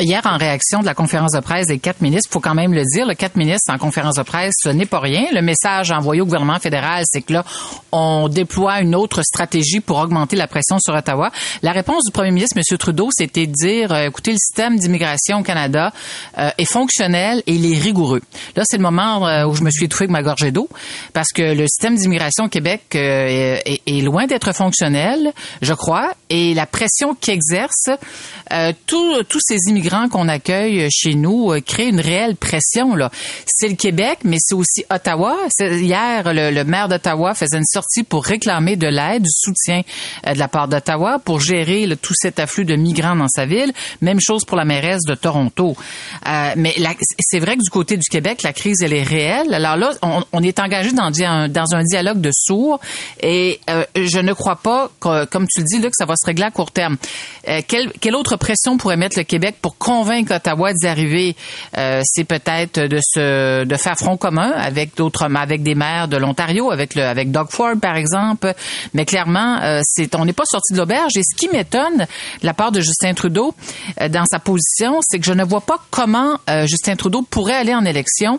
Hier, 0.00 0.20
en 0.24 0.36
réaction 0.38 0.80
de 0.80 0.86
la 0.86 0.94
conférence 0.94 1.32
de 1.32 1.40
presse 1.40 1.68
des 1.68 1.78
quatre 1.78 2.00
ministres, 2.00 2.28
faut 2.28 2.40
quand 2.40 2.54
même 2.54 2.74
le 2.74 2.82
dire, 2.82 3.06
le 3.06 3.14
quatre 3.14 3.36
ministres 3.36 3.72
en 3.72 3.78
conférence 3.78 4.16
de 4.16 4.22
presse, 4.22 4.54
ce 4.60 4.68
n'est 4.68 4.86
pas 4.86 4.98
rien. 4.98 5.26
Le 5.32 5.40
message 5.40 5.92
envoyé 5.92 6.20
au 6.20 6.24
gouvernement 6.24 6.58
fédéral, 6.58 7.04
c'est 7.06 7.22
que 7.22 7.32
là, 7.32 7.44
on 7.92 8.28
déploie 8.28 8.80
une 8.80 8.96
autre 8.96 9.22
stratégie 9.22 9.78
pour 9.78 9.98
augmenter 9.98 10.34
la 10.34 10.48
pression 10.48 10.80
sur 10.80 10.94
Ottawa. 10.94 11.30
La 11.62 11.70
réponse 11.70 12.02
du 12.04 12.10
premier 12.10 12.32
ministre, 12.32 12.56
M. 12.56 12.76
Trudeau, 12.76 13.10
c'était 13.12 13.46
de 13.46 13.52
dire, 13.52 13.92
euh, 13.92 14.08
écoutez, 14.08 14.32
le 14.32 14.38
système 14.38 14.76
d'immigration 14.76 15.38
au 15.38 15.42
Canada 15.44 15.92
euh, 16.38 16.50
est 16.58 16.64
fonctionnel 16.64 17.44
et 17.46 17.54
il 17.54 17.72
est 17.72 17.78
rigoureux. 17.78 18.22
Là, 18.56 18.64
c'est 18.66 18.78
le 18.78 18.82
moment 18.82 19.28
euh, 19.28 19.46
où 19.46 19.54
je 19.54 19.62
me 19.62 19.70
suis 19.70 19.84
étouffé 19.84 20.04
avec 20.04 20.10
ma 20.10 20.22
gorgée 20.22 20.50
d'eau, 20.50 20.68
parce 21.12 21.30
que 21.32 21.54
le 21.54 21.68
système 21.68 21.94
d'immigration 21.94 22.46
au 22.46 22.48
Québec 22.48 22.82
euh, 22.96 23.58
est, 23.64 23.80
est 23.86 24.02
loin 24.02 24.26
d'être 24.26 24.52
fonctionnel, 24.52 25.32
je 25.62 25.72
crois, 25.72 26.14
et 26.30 26.52
la 26.54 26.66
pression 26.66 27.14
qu'exerce 27.14 27.90
euh, 28.52 28.72
tous 28.88 29.40
ces 29.40 29.56
immigrants 29.68 29.83
qu'on 30.10 30.28
accueille 30.28 30.88
chez 30.90 31.14
nous 31.14 31.52
euh, 31.52 31.60
crée 31.60 31.88
une 31.88 32.00
réelle 32.00 32.36
pression. 32.36 32.94
là. 32.94 33.10
C'est 33.46 33.68
le 33.68 33.76
Québec, 33.76 34.20
mais 34.24 34.36
c'est 34.40 34.54
aussi 34.54 34.84
Ottawa. 34.90 35.36
Hier, 35.60 36.32
le, 36.32 36.62
maire 36.64 36.88
d'Ottawa 36.88 37.34
faisait 37.34 37.58
une 37.58 37.64
sortie 37.64 38.02
pour 38.02 38.24
réclamer 38.24 38.76
de 38.76 38.86
l'aide, 38.86 39.22
du 39.22 39.30
soutien 39.30 39.82
euh, 40.26 40.34
de 40.34 40.38
la 40.38 40.48
part 40.48 40.68
d'Ottawa 40.68 41.18
pour 41.18 41.40
gérer 41.40 41.88
tout 42.00 42.14
cet 42.14 42.38
afflux 42.38 42.64
de 42.64 42.76
migrants 42.76 43.16
dans 43.16 43.28
sa 43.28 43.46
ville. 43.46 43.72
Même 44.00 44.20
chose 44.20 44.44
pour 44.44 44.56
la 44.56 44.64
mairesse 44.64 45.02
de 45.06 45.14
Toronto. 45.14 45.76
Euh, 46.26 46.52
mais 46.56 46.74
c'est 47.20 47.38
vrai 47.38 47.56
que 47.56 47.62
du 47.62 47.70
côté 47.70 47.96
du 47.96 48.08
Québec, 48.08 48.42
la 48.42 48.52
crise, 48.52 48.82
elle 48.82 48.92
est 48.92 49.02
réelle. 49.02 49.52
Alors 49.52 49.76
là, 49.76 49.90
on, 50.32 50.42
est 50.42 50.58
engagé 50.58 50.92
dans, 50.92 51.10
dans 51.10 51.74
un 51.74 51.82
dialogue 51.82 52.20
de 52.20 52.30
sourds 52.32 52.80
et 53.22 53.60
euh, 53.70 53.84
je 53.96 54.18
ne 54.18 54.32
crois 54.32 54.56
pas, 54.56 54.90
comme 55.00 55.46
tu 55.46 55.60
le 55.60 55.64
dis, 55.64 55.78
là, 55.78 55.88
que 55.88 55.96
ça 55.96 56.06
va 56.06 56.14
se 56.16 56.26
régler 56.26 56.44
à 56.44 56.50
court 56.50 56.70
terme. 56.70 56.96
Euh, 57.48 57.60
quelle, 57.66 57.92
quelle 58.00 58.14
autre 58.14 58.36
pression 58.36 58.76
pourrait 58.76 58.96
mettre 58.96 59.18
le 59.18 59.24
Québec 59.24 59.56
pour 59.60 59.73
convaincre 59.78 60.34
Ottawa 60.34 60.72
d'y 60.72 60.86
arriver? 60.86 61.36
Euh, 61.76 62.00
c'est 62.04 62.24
peut-être 62.24 62.80
de 62.80 62.98
se 63.02 63.64
de 63.64 63.76
faire 63.76 63.96
front 63.96 64.16
commun 64.16 64.52
avec 64.56 64.96
d'autres 64.96 65.24
avec 65.34 65.62
des 65.62 65.74
maires 65.74 66.08
de 66.08 66.16
l'Ontario, 66.16 66.70
avec 66.70 66.94
le 66.94 67.02
avec 67.02 67.30
Doug 67.30 67.48
Ford 67.50 67.74
par 67.80 67.96
exemple. 67.96 68.52
Mais 68.92 69.04
clairement, 69.04 69.58
euh, 69.62 69.80
c'est 69.84 70.14
on 70.16 70.24
n'est 70.24 70.32
pas 70.32 70.44
sorti 70.46 70.72
de 70.72 70.78
l'auberge. 70.78 71.16
Et 71.16 71.22
ce 71.22 71.36
qui 71.36 71.48
m'étonne 71.48 71.98
de 71.98 72.46
la 72.46 72.54
part 72.54 72.72
de 72.72 72.80
Justin 72.80 73.14
Trudeau 73.14 73.54
euh, 74.00 74.08
dans 74.08 74.24
sa 74.30 74.38
position, 74.38 74.98
c'est 75.02 75.18
que 75.18 75.26
je 75.26 75.32
ne 75.32 75.44
vois 75.44 75.60
pas 75.60 75.78
comment 75.90 76.38
euh, 76.50 76.66
Justin 76.66 76.96
Trudeau 76.96 77.22
pourrait 77.22 77.54
aller 77.54 77.74
en 77.74 77.84
élection 77.84 78.38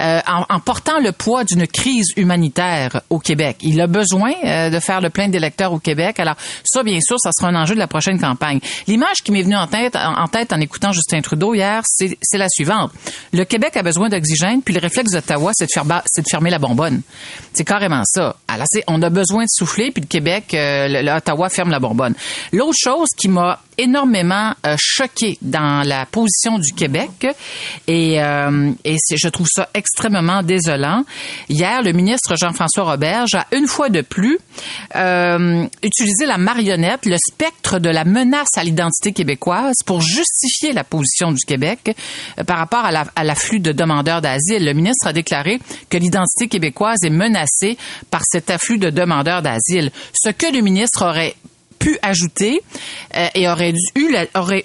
euh, 0.00 0.20
en, 0.26 0.44
en 0.48 0.60
portant 0.60 1.00
le 1.00 1.12
poids 1.12 1.44
d'une 1.44 1.66
crise 1.66 2.08
humanitaire 2.16 3.02
au 3.10 3.18
Québec. 3.18 3.58
Il 3.62 3.80
a 3.80 3.86
besoin 3.86 4.32
euh, 4.44 4.70
de 4.70 4.80
faire 4.80 5.00
le 5.00 5.10
plein 5.10 5.28
d'électeurs 5.28 5.72
au 5.72 5.78
Québec. 5.78 6.18
Alors 6.20 6.36
ça, 6.64 6.82
bien 6.82 7.00
sûr, 7.00 7.16
ça 7.18 7.30
sera 7.32 7.48
un 7.48 7.54
enjeu 7.54 7.74
de 7.74 7.78
la 7.78 7.86
prochaine 7.86 8.20
campagne. 8.20 8.60
L'image 8.86 9.22
qui 9.22 9.32
m'est 9.32 9.42
venue 9.42 9.56
en 9.56 9.66
tête, 9.66 9.96
en, 9.96 10.26
tête 10.28 10.52
en 10.52 10.60
écoutant 10.60 10.73
Justin 10.92 11.20
Trudeau 11.20 11.54
hier, 11.54 11.82
c'est 11.86 12.38
la 12.38 12.48
suivante. 12.48 12.92
Le 13.32 13.44
Québec 13.44 13.76
a 13.76 13.82
besoin 13.82 14.08
d'oxygène, 14.08 14.62
puis 14.62 14.74
le 14.74 14.80
réflexe 14.80 15.12
d'Ottawa, 15.12 15.52
c'est 15.54 15.66
de, 15.66 16.24
fermer 16.28 16.50
la 16.50 16.58
bonbonne. 16.58 17.02
C'est 17.52 17.64
carrément 17.64 18.02
ça. 18.04 18.36
Alors, 18.48 18.66
on 18.88 19.02
a 19.02 19.10
besoin 19.10 19.44
de 19.44 19.50
souffler, 19.50 19.90
puis 19.90 20.02
le 20.02 20.06
Québec, 20.06 20.54
euh, 20.54 21.02
l'Ottawa 21.02 21.48
ferme 21.48 21.70
la 21.70 21.80
bonbonne. 21.80 22.14
L'autre 22.52 22.78
chose 22.78 23.08
qui 23.16 23.28
m'a 23.28 23.60
énormément 23.78 24.54
euh, 24.66 24.76
choqué 24.78 25.38
dans 25.42 25.86
la 25.86 26.06
position 26.06 26.58
du 26.58 26.72
Québec 26.72 27.26
et, 27.86 28.22
euh, 28.22 28.72
je 28.84 29.28
trouve 29.28 29.46
ça 29.50 29.68
extrêmement 29.74 30.42
désolant. 30.42 31.04
Hier, 31.48 31.82
le 31.82 31.92
ministre 31.92 32.34
Jean-François 32.36 32.84
Roberge 32.84 33.34
a 33.34 33.46
une 33.52 33.66
fois 33.66 33.88
de 33.88 34.00
plus 34.00 34.38
euh, 34.96 35.66
utilisé 35.82 36.26
la 36.26 36.38
marionnette, 36.38 37.06
le 37.06 37.16
spectre 37.16 37.78
de 37.78 37.90
la 37.90 38.04
menace 38.04 38.56
à 38.56 38.64
l'identité 38.64 39.12
québécoise 39.12 39.76
pour 39.84 40.00
justifier 40.00 40.63
la 40.72 40.84
position 40.84 41.32
du 41.32 41.44
Québec 41.44 41.94
euh, 42.38 42.44
par 42.44 42.58
rapport 42.58 42.84
à 42.84 43.24
l'afflux 43.24 43.60
de 43.60 43.72
demandeurs 43.72 44.20
d'asile. 44.20 44.64
Le 44.64 44.72
ministre 44.72 45.06
a 45.06 45.12
déclaré 45.12 45.58
que 45.88 45.96
l'identité 45.96 46.48
québécoise 46.48 46.98
est 47.04 47.10
menacée 47.10 47.76
par 48.10 48.22
cet 48.24 48.50
afflux 48.50 48.78
de 48.78 48.90
demandeurs 48.90 49.42
d'asile. 49.42 49.90
Ce 50.12 50.30
que 50.30 50.52
le 50.52 50.60
ministre 50.60 51.04
aurait 51.04 51.36
pu 51.78 51.98
ajouter 52.02 52.60
euh, 53.16 53.28
et 53.34 53.48
aurait 53.48 53.72
dû 53.72 53.80
aurait 54.34 54.64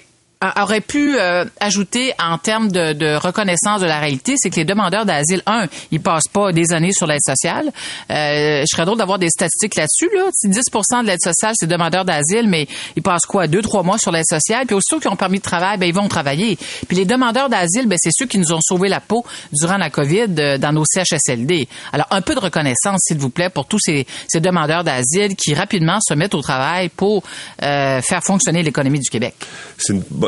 aurait 0.56 0.80
pu 0.80 1.18
euh, 1.18 1.44
ajouter 1.60 2.14
en 2.18 2.38
termes 2.38 2.72
de, 2.72 2.94
de, 2.94 3.14
reconnaissance 3.14 3.82
de 3.82 3.86
la 3.86 3.98
réalité, 3.98 4.34
c'est 4.38 4.48
que 4.48 4.56
les 4.56 4.64
demandeurs 4.64 5.04
d'asile, 5.04 5.42
un, 5.44 5.66
ils 5.90 6.00
passent 6.00 6.28
pas 6.28 6.50
des 6.52 6.72
années 6.72 6.92
sur 6.92 7.06
l'aide 7.06 7.20
sociale. 7.24 7.70
Euh, 8.10 8.62
je 8.62 8.66
serais 8.66 8.86
drôle 8.86 8.96
d'avoir 8.96 9.18
des 9.18 9.28
statistiques 9.28 9.76
là-dessus. 9.76 10.08
Là. 10.14 10.30
10 10.42 10.50
de 10.50 11.06
l'aide 11.06 11.22
sociale, 11.22 11.52
c'est 11.56 11.66
demandeurs 11.66 12.06
d'asile, 12.06 12.48
mais 12.48 12.66
ils 12.96 13.02
passent 13.02 13.26
quoi, 13.26 13.48
deux, 13.48 13.60
trois 13.60 13.82
mois 13.82 13.98
sur 13.98 14.12
l'aide 14.12 14.24
sociale? 14.26 14.64
Puis 14.66 14.74
aussitôt 14.74 14.98
qu'ils 14.98 15.10
ont 15.10 15.16
permis 15.16 15.38
de 15.38 15.42
travail, 15.42 15.76
ben, 15.76 15.86
ils 15.86 15.94
vont 15.94 16.08
travailler. 16.08 16.56
Puis 16.88 16.96
les 16.96 17.04
demandeurs 17.04 17.50
d'asile, 17.50 17.86
ben, 17.86 17.98
c'est 18.00 18.10
ceux 18.12 18.26
qui 18.26 18.38
nous 18.38 18.52
ont 18.54 18.60
sauvé 18.62 18.88
la 18.88 19.00
peau 19.00 19.26
durant 19.52 19.76
la 19.76 19.90
COVID 19.90 20.34
euh, 20.38 20.56
dans 20.56 20.72
nos 20.72 20.84
CHSLD. 20.86 21.68
Alors, 21.92 22.06
un 22.10 22.22
peu 22.22 22.34
de 22.34 22.40
reconnaissance, 22.40 23.00
s'il 23.02 23.18
vous 23.18 23.30
plaît, 23.30 23.50
pour 23.50 23.66
tous 23.66 23.78
ces, 23.78 24.06
ces 24.26 24.40
demandeurs 24.40 24.84
d'asile 24.84 25.36
qui 25.36 25.52
rapidement 25.52 25.98
se 26.00 26.14
mettent 26.14 26.34
au 26.34 26.40
travail 26.40 26.88
pour 26.88 27.24
euh, 27.62 28.00
faire 28.00 28.24
fonctionner 28.24 28.62
l'économie 28.62 29.00
du 29.00 29.10
Québec. 29.10 29.34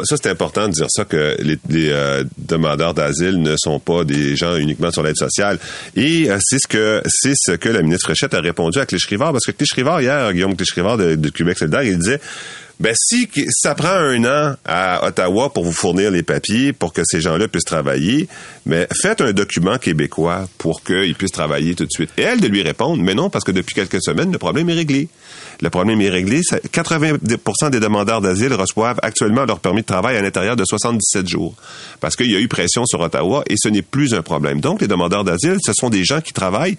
Ça, 0.04 0.16
c'est 0.16 0.28
important 0.28 0.68
de 0.68 0.72
dire 0.72 0.86
ça, 0.88 1.04
que 1.04 1.36
les, 1.40 1.58
euh, 1.90 2.24
demandeurs 2.38 2.94
d'asile 2.94 3.40
ne 3.40 3.54
sont 3.56 3.78
pas 3.78 4.04
des 4.04 4.36
gens 4.36 4.56
uniquement 4.56 4.90
sur 4.90 5.02
l'aide 5.02 5.16
sociale. 5.16 5.58
Et 5.96 6.30
euh, 6.30 6.38
c'est 6.40 6.58
ce 6.58 6.66
que 6.66 7.02
c'est 7.06 7.34
ce 7.36 7.52
que 7.52 7.68
la 7.68 7.82
ministre 7.82 8.06
Fréchette 8.06 8.34
a 8.34 8.40
répondu 8.40 8.78
à 8.78 8.86
Cléch-Rivard, 8.86 9.32
parce 9.32 9.44
que 9.44 9.52
Cléch-Rivard, 9.52 10.02
hier, 10.02 10.32
Guillaume 10.32 10.56
Cléch-Rivard 10.56 10.96
de, 10.96 11.14
de 11.14 11.28
Québec 11.28 11.58
solidaire, 11.58 11.82
il 11.82 11.98
disait 11.98 12.20
ben 12.82 12.94
si 12.96 13.28
ça 13.50 13.76
prend 13.76 13.94
un 13.94 14.24
an 14.24 14.56
à 14.64 15.06
Ottawa 15.06 15.52
pour 15.52 15.62
vous 15.62 15.72
fournir 15.72 16.10
les 16.10 16.24
papiers 16.24 16.72
pour 16.72 16.92
que 16.92 17.02
ces 17.04 17.20
gens-là 17.20 17.46
puissent 17.46 17.64
travailler, 17.64 18.26
mais 18.66 18.88
faites 18.92 19.20
un 19.20 19.32
document 19.32 19.78
québécois 19.78 20.48
pour 20.58 20.82
qu'ils 20.82 21.14
puissent 21.14 21.30
travailler 21.30 21.76
tout 21.76 21.86
de 21.86 21.92
suite. 21.92 22.10
Et 22.18 22.22
elle 22.22 22.40
de 22.40 22.48
lui 22.48 22.60
répondre, 22.62 23.00
mais 23.00 23.14
non, 23.14 23.30
parce 23.30 23.44
que 23.44 23.52
depuis 23.52 23.74
quelques 23.74 24.02
semaines, 24.02 24.32
le 24.32 24.38
problème 24.38 24.68
est 24.68 24.74
réglé. 24.74 25.08
Le 25.62 25.70
problème 25.70 26.00
est 26.00 26.08
réglé. 26.08 26.40
80% 26.40 27.70
des 27.70 27.78
demandeurs 27.78 28.20
d'asile 28.20 28.52
reçoivent 28.52 28.98
actuellement 29.00 29.44
leur 29.44 29.60
permis 29.60 29.82
de 29.82 29.86
travail 29.86 30.16
à 30.16 30.20
l'intérieur 30.20 30.56
de 30.56 30.64
77 30.64 31.28
jours. 31.28 31.54
Parce 32.00 32.16
qu'il 32.16 32.30
y 32.30 32.34
a 32.34 32.40
eu 32.40 32.48
pression 32.48 32.84
sur 32.84 33.00
Ottawa 33.00 33.44
et 33.48 33.54
ce 33.56 33.68
n'est 33.68 33.82
plus 33.82 34.12
un 34.12 34.22
problème. 34.22 34.60
Donc, 34.60 34.80
les 34.80 34.88
demandeurs 34.88 35.22
d'asile, 35.22 35.58
ce 35.64 35.72
sont 35.72 35.88
des 35.88 36.04
gens 36.04 36.20
qui 36.20 36.32
travaillent 36.32 36.76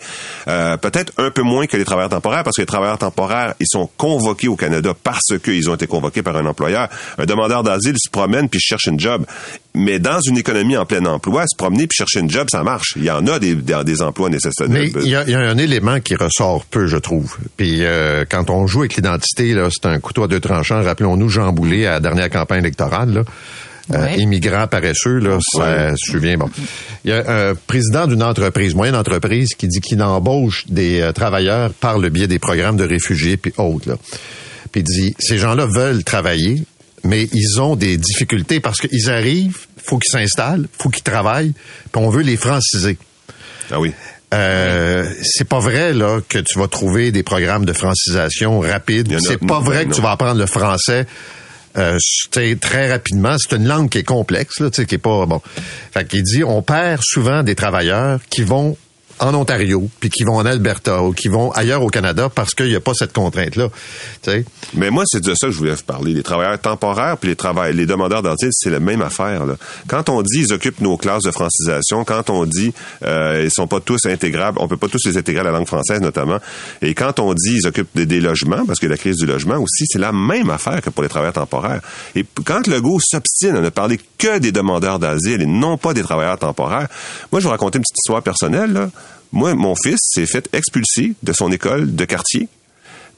euh, 0.50 0.76
peut-être 0.76 1.14
un 1.18 1.32
peu 1.32 1.44
moins 1.44 1.66
que 1.66 1.78
les 1.78 1.86
travailleurs 1.86 2.10
temporaires 2.10 2.44
parce 2.44 2.58
que 2.58 2.62
les 2.62 2.66
travailleurs 2.66 2.98
temporaires, 2.98 3.54
ils 3.62 3.68
sont 3.70 3.90
convoqués 3.96 4.50
au 4.50 4.58
Canada 4.58 4.94
parce 5.02 5.40
qu'ils 5.42 5.70
ont 5.70 5.76
été 5.76 5.88
convoqués 5.88 6.22
par 6.22 6.36
un 6.36 6.46
employeur. 6.46 6.90
Un 7.18 7.26
demandeur 7.26 7.64
d'asile 7.64 7.96
se 7.98 8.10
promène 8.10 8.50
puis 8.50 8.60
cherche 8.60 8.88
une 8.88 9.00
job. 9.00 9.26
Mais 9.76 9.98
dans 9.98 10.20
une 10.22 10.38
économie 10.38 10.78
en 10.78 10.86
plein 10.86 11.04
emploi, 11.06 11.46
se 11.48 11.56
promener 11.58 11.88
puis 11.88 11.98
chercher 11.98 12.20
une 12.20 12.30
job, 12.30 12.48
ça 12.52 12.64
marche. 12.64 12.94
Il 12.96 13.04
y 13.04 13.10
en 13.10 13.26
a 13.26 13.40
des, 13.40 13.56
des, 13.56 14.02
emplois 14.02 14.30
nécessaires. 14.30 14.68
Mais 14.70 14.90
il 14.90 15.08
y, 15.08 15.16
a, 15.16 15.40
un 15.40 15.58
élément 15.58 16.00
qui 16.00 16.16
ressort 16.16 16.66
peu, 16.66 16.86
je 16.86 16.98
trouve. 16.98 17.38
Puis 17.58 17.84
euh, 17.84 18.24
quand 18.30 18.52
on 18.52 18.68
joue 18.68 18.82
avec 18.82 18.96
l'identité, 18.96 19.54
là, 19.54 19.70
c'est 19.72 19.88
un 19.88 20.00
couteau 20.00 20.24
à 20.24 20.28
deux 20.28 20.40
tranchants. 20.40 20.84
Rappelons-nous 20.84 21.30
Jean 21.30 21.52
Boulet 21.52 21.88
à 21.88 21.94
la 21.94 22.00
dernière 22.02 22.30
campagne 22.30 22.60
électorale. 22.60 23.14
Là. 23.14 23.24
Euh, 23.92 24.08
immigrants 24.16 24.68
paresseux, 24.68 25.18
là, 25.18 25.40
ça 25.42 25.92
se 25.98 26.12
souvient. 26.12 26.38
Bon, 26.38 26.50
il 27.04 27.10
y 27.10 27.14
a 27.14 27.50
un 27.50 27.56
président 27.56 28.08
d'une 28.08 28.24
entreprise, 28.24 28.76
moyenne 28.76 28.96
entreprise, 28.96 29.56
qui 29.56 29.68
dit 29.68 29.82
qu'il 29.82 30.02
embauche 30.02 30.66
des 30.68 31.02
euh, 31.02 31.12
travailleurs 31.12 31.74
par 31.74 32.00
le 32.00 32.10
biais 32.10 32.28
des 32.28 32.40
programmes 32.40 32.78
de 32.78 32.86
réfugiés 32.86 33.36
puis 33.36 33.54
autres. 33.58 33.90
Là. 33.90 33.96
Puis 34.72 34.82
il 34.82 34.84
dit, 34.84 35.16
ces 35.20 35.38
gens-là 35.38 35.68
veulent 35.68 36.04
travailler, 36.04 36.64
mais 37.04 37.28
ils 37.34 37.62
ont 37.62 37.76
des 37.76 37.98
difficultés 37.98 38.60
parce 38.60 38.80
qu'ils 38.80 39.10
arrivent, 39.10 39.60
faut 39.84 39.98
qu'ils 39.98 40.12
s'installent, 40.12 40.68
faut 40.78 40.90
qu'ils 40.90 41.04
travaillent, 41.04 41.54
puis 41.92 42.02
on 42.02 42.10
veut 42.10 42.24
les 42.24 42.38
franciser. 42.38 42.98
Ah 43.72 43.80
oui. 43.80 43.94
Euh, 44.34 45.06
c'est 45.22 45.48
pas 45.48 45.60
vrai 45.60 45.94
là 45.94 46.20
que 46.28 46.40
tu 46.40 46.58
vas 46.58 46.68
trouver 46.68 47.12
des 47.12 47.22
programmes 47.22 47.66
de 47.66 47.74
francisation 47.74 48.60
rapides. 48.62 49.20
C'est 49.20 49.38
pas 49.38 49.60
vrai 49.60 49.86
que 49.86 49.94
tu 49.94 50.02
vas 50.02 50.12
apprendre 50.12 50.40
le 50.40 50.48
français 50.48 51.06
euh, 51.78 51.98
très 52.60 52.92
rapidement. 52.92 53.36
C'est 53.38 53.56
une 53.56 53.68
langue 53.68 53.90
qui 53.90 54.00
est 54.00 54.04
complexe, 54.04 54.60
là, 54.60 54.70
qui 54.70 54.96
est 54.96 54.98
pas 54.98 55.26
bon. 55.26 55.42
Fait 55.92 56.08
qu'il 56.08 56.24
dit, 56.24 56.44
on 56.44 56.62
perd 56.62 57.02
souvent 57.04 57.44
des 57.44 57.56
travailleurs 57.56 58.20
qui 58.30 58.44
vont 58.44 58.78
en 59.24 59.34
Ontario, 59.36 59.90
puis 60.00 60.10
qui 60.10 60.24
vont 60.24 60.36
en 60.36 60.46
Alberta 60.46 61.02
ou 61.02 61.14
qui 61.14 61.28
vont 61.28 61.52
ailleurs 61.52 61.82
au 61.82 61.90
Canada 61.90 62.30
parce 62.34 62.54
qu'il 62.54 62.68
n'y 62.68 62.76
a 62.76 62.80
pas 62.80 62.94
cette 62.94 63.14
contrainte-là. 63.14 63.70
Mais 64.74 64.90
moi, 64.90 65.04
c'est 65.06 65.24
de 65.24 65.34
ça 65.34 65.48
que 65.48 65.54
je 65.54 65.58
voulais 65.58 65.74
vous 65.74 65.84
parler. 65.84 66.14
Les 66.14 66.24
travailleurs 66.24 66.60
temporaires 66.60 67.18
puis 67.18 67.30
les, 67.30 67.36
travailleurs, 67.36 67.76
les 67.76 67.86
demandeurs 67.86 68.22
d'asile, 68.22 68.50
c'est 68.52 68.70
la 68.70 68.80
même 68.80 69.02
affaire. 69.02 69.46
Là. 69.46 69.56
Quand 69.88 70.10
on 70.10 70.22
dit 70.22 70.42
ils 70.42 70.54
occupent 70.54 70.82
nos 70.82 70.98
classes 70.98 71.24
de 71.24 71.32
francisation, 71.32 72.04
quand 72.04 72.30
on 72.30 72.46
dit 72.46 72.74
euh, 73.04 73.42
ils 73.44 73.52
sont 73.52 73.68
pas 73.68 73.80
tous 73.80 74.06
intégrables, 74.06 74.58
on 74.60 74.68
peut 74.68 74.78
pas 74.78 74.88
tous 74.88 75.06
les 75.06 75.18
intégrer 75.18 75.42
à 75.42 75.44
la 75.44 75.52
langue 75.52 75.68
française 75.68 76.02
notamment, 76.02 76.40
et 76.82 76.94
quand 76.94 77.20
on 77.20 77.34
dit 77.34 77.60
ils 77.62 77.68
occupent 77.68 77.96
des, 77.96 78.22
logements, 78.22 78.66
parce 78.66 78.80
que 78.80 78.88
la 78.88 78.98
crise 78.98 79.18
du 79.18 79.26
logement 79.26 79.58
aussi, 79.58 79.86
c'est 79.88 80.00
la 80.00 80.12
même 80.12 80.50
affaire 80.50 80.82
que 80.82 80.90
pour 80.90 81.04
les 81.04 81.10
travailleurs 81.10 81.34
temporaires. 81.34 81.82
Et 82.16 82.26
quand 82.46 82.68
le 82.68 82.80
go 82.80 83.00
s'obstine 83.00 83.56
à 83.56 83.62
ne 83.62 83.70
parler 83.70 84.00
que 84.18 84.40
des 84.40 84.52
demandeurs 84.52 85.00
d'asile 85.00 85.42
et 85.42 85.46
non 85.46 85.78
pas 85.78 85.94
des 85.94 86.04
travailleurs 86.04 86.38
temporaires, 86.38 86.88
moi, 87.32 87.40
je 87.40 87.46
vous 87.46 87.52
raconter 87.52 87.78
une 87.78 87.84
petite 87.84 87.98
histoire 87.98 88.22
personnelle. 88.22 88.74
Là. 88.74 88.90
Moi, 89.34 89.56
mon 89.56 89.74
fils 89.76 89.98
s'est 90.00 90.28
fait 90.28 90.48
expulser 90.54 91.16
de 91.24 91.34
son 91.34 91.52
école 91.52 91.96
de 91.96 92.06
quartier 92.06 92.48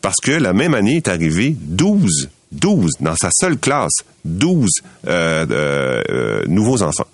parce 0.01 0.15
que 0.23 0.31
la 0.31 0.53
même 0.53 0.73
année 0.73 0.95
est 0.95 1.09
arrivé 1.09 1.57
12, 1.59 2.29
12 2.53 2.93
dans 3.01 3.17
sa 3.17 3.31
seule 3.31 3.57
classe, 3.57 3.91
12 4.23 4.69
euh, 5.07 5.45
euh, 5.49 6.43
nouveaux 6.47 6.81
enfants. 6.83 7.07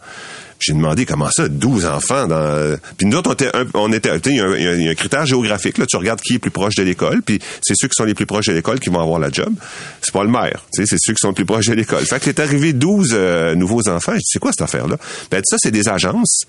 J'ai 0.61 0.73
demandé 0.73 1.05
comment 1.05 1.29
ça, 1.31 1.47
12 1.47 1.85
enfants 1.85 2.27
dans. 2.27 2.77
Puis 2.97 3.07
nous 3.07 3.17
autres, 3.17 3.31
on 3.31 3.33
était, 3.33 3.51
on 3.73 3.91
était, 3.91 4.09
il 4.25 4.35
y, 4.35 4.87
a 4.87 4.91
un, 4.91 4.95
critère 4.95 5.25
géographique 5.25 5.77
là. 5.77 5.85
Tu 5.87 5.97
regardes 5.97 6.21
qui 6.21 6.35
est 6.35 6.39
plus 6.39 6.51
proche 6.51 6.75
de 6.75 6.83
l'école, 6.83 7.21
puis 7.21 7.39
c'est 7.61 7.73
ceux 7.75 7.87
qui 7.87 7.95
sont 7.95 8.03
les 8.03 8.13
plus 8.13 8.25
proches 8.25 8.47
de 8.47 8.53
l'école 8.53 8.79
qui 8.79 8.89
vont 8.89 9.01
avoir 9.01 9.19
la 9.19 9.31
job. 9.31 9.53
C'est 10.01 10.13
pas 10.13 10.23
le 10.23 10.29
maire, 10.29 10.65
tu 10.73 10.81
sais, 10.81 10.85
c'est 10.85 10.97
ceux 10.99 11.13
qui 11.13 11.19
sont 11.19 11.29
les 11.29 11.35
plus 11.35 11.45
proches 11.45 11.67
de 11.67 11.73
l'école. 11.73 12.05
Fait 12.05 12.19
que 12.19 12.29
est 12.29 12.39
arrivé 12.39 12.73
12 12.73 13.09
euh, 13.13 13.55
nouveaux 13.55 13.87
enfants. 13.89 14.13
Je 14.13 14.17
dis, 14.17 14.23
c'est 14.25 14.39
quoi 14.39 14.51
cette 14.51 14.61
affaire 14.61 14.87
là 14.87 14.97
Ben 15.29 15.41
ça, 15.43 15.57
c'est 15.59 15.71
des 15.71 15.89
agences 15.89 16.43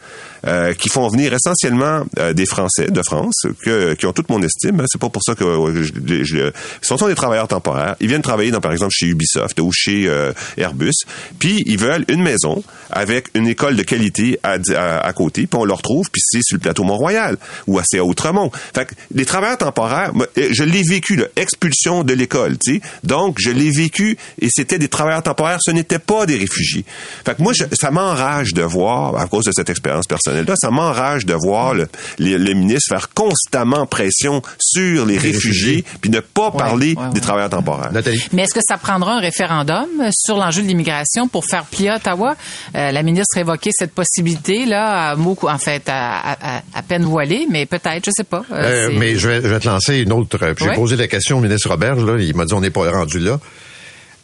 euh, 0.47 0.75
qui 0.75 0.89
font 0.89 1.09
venir 1.09 1.33
essentiellement 1.33 2.05
euh, 2.19 2.33
des 2.33 2.47
Français 2.47 2.89
de 2.89 3.03
France 3.03 3.47
que, 3.65 3.95
qui 3.95 4.07
ont 4.07 4.13
toute 4.13 4.29
mon 4.29 4.43
estime. 4.43 4.81
Hein. 4.81 4.85
C'est 4.87 5.01
pas 5.01 5.09
pour 5.09 5.23
ça 5.23 5.35
que 5.35 5.45
je, 5.83 6.25
je, 6.25 6.51
ce 6.81 6.97
sont 6.97 7.09
des 7.09 7.15
travailleurs 7.15 7.49
temporaires. 7.49 7.97
Ils 8.01 8.09
viennent 8.09 8.23
travailler 8.23 8.51
dans 8.51 8.61
par 8.61 8.73
exemple 8.73 8.93
chez 8.95 9.07
Ubisoft 9.07 9.59
ou 9.61 9.71
chez 9.73 10.11
Airbus, 10.57 10.93
puis 11.39 11.63
ils 11.67 11.79
veulent 11.79 12.05
une 12.09 12.23
maison 12.23 12.63
avec 12.91 13.29
une 13.35 13.47
école 13.47 13.77
de 13.77 13.83
qualité 13.83 14.02
à, 14.43 15.13
côté, 15.13 15.47
puis 15.47 15.59
on 15.61 15.65
le 15.65 15.73
retrouve, 15.73 16.11
puis 16.11 16.23
c'est 16.25 16.43
sur 16.43 16.57
le 16.57 16.61
plateau 16.61 16.85
Mont-Royal 16.85 17.37
ou 17.67 17.79
assez 17.79 17.99
à 17.99 18.05
Outremont. 18.05 18.51
Fait 18.75 18.87
que 18.87 18.95
les 19.15 19.25
travailleurs 19.25 19.59
temporaires, 19.59 20.13
je 20.37 20.65
l'ai 20.65 20.83
vécu, 20.83 21.23
l'expulsion 21.37 22.05
de 22.05 22.13
l'école, 22.13 22.57
tu 22.59 22.75
sais. 22.75 22.81
Donc, 23.05 23.37
je 23.39 23.51
l'ai 23.51 23.71
vécu 23.71 24.17
et 24.41 24.49
c'était 24.51 24.79
des 24.79 24.89
travailleurs 24.89 25.23
temporaires, 25.23 25.59
ce 25.61 25.71
n'était 25.71 25.99
pas 25.99 26.27
des 26.27 26.37
réfugiés. 26.37 26.85
Fait 27.25 27.35
que 27.37 27.43
moi, 27.43 27.53
ça 27.55 27.91
m'enrage 27.91 28.55
de 28.55 28.63
voir, 28.63 29.17
à 29.17 29.27
cause 29.27 29.45
de 29.45 29.53
cette 29.53 29.71
expérience 29.71 30.07
personnelle-là, 30.07 30.55
ça 30.57 30.71
m'enrage 30.71 31.27
de 31.27 31.35
voir 31.35 31.75
le, 31.75 31.89
les, 32.19 32.55
ministres 32.55 32.89
faire 32.89 33.09
constamment 33.15 33.87
pression 33.87 34.43
sur 34.59 35.07
les, 35.07 35.19
réfugiés, 35.19 35.85
puis 36.01 36.11
ne 36.11 36.21
pas 36.21 36.51
parler 36.51 36.95
des 37.13 37.21
travailleurs 37.21 37.51
temporaires. 37.51 37.91
Mais 38.33 38.43
est-ce 38.43 38.55
que 38.55 38.61
ça 38.67 38.77
prendra 38.77 39.15
un 39.15 39.21
référendum 39.21 39.89
sur 40.11 40.37
l'enjeu 40.37 40.63
de 40.63 40.69
l'immigration 40.69 41.29
pour 41.29 41.45
faire 41.45 41.65
plier 41.65 41.93
Ottawa? 41.93 42.37
Euh, 42.75 42.91
la 42.91 43.03
ministre 43.03 43.37
a 43.37 43.41
évoqué 43.41 43.71
cette 43.93 44.07
possibilité 44.07 44.65
là, 44.65 45.11
à, 45.11 45.17
en 45.17 45.59
fait, 45.59 45.83
à, 45.89 46.61
à, 46.75 46.83
peine 46.83 47.05
voilée, 47.05 47.47
mais 47.51 47.67
peut-être, 47.67 48.05
je 48.07 48.11
sais 48.15 48.25
pas. 48.25 48.45
Euh, 48.51 48.89
euh, 48.89 48.91
mais 48.99 49.17
je 49.17 49.29
vais, 49.29 49.43
je 49.43 49.49
vais, 49.49 49.61
te 49.61 49.69
lancer 49.69 49.99
une 49.99 50.13
autre. 50.13 50.39
J'ai 50.59 50.73
posé 50.73 50.97
la 50.97 51.09
question 51.09 51.39
au 51.39 51.41
ministre 51.41 51.69
Robert, 51.69 51.97
là, 51.97 52.17
il 52.19 52.35
m'a 52.35 52.45
dit 52.45 52.55
on 52.55 52.61
n'est 52.61 52.71
pas 52.71 52.91
rendu 52.91 53.19
là. 53.19 53.39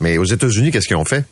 Mais 0.01 0.17
aux 0.17 0.25
États-Unis, 0.25 0.71
qu'est-ce 0.71 0.87
qu'ils 0.87 0.97
ont 0.97 1.05
fait? 1.05 1.25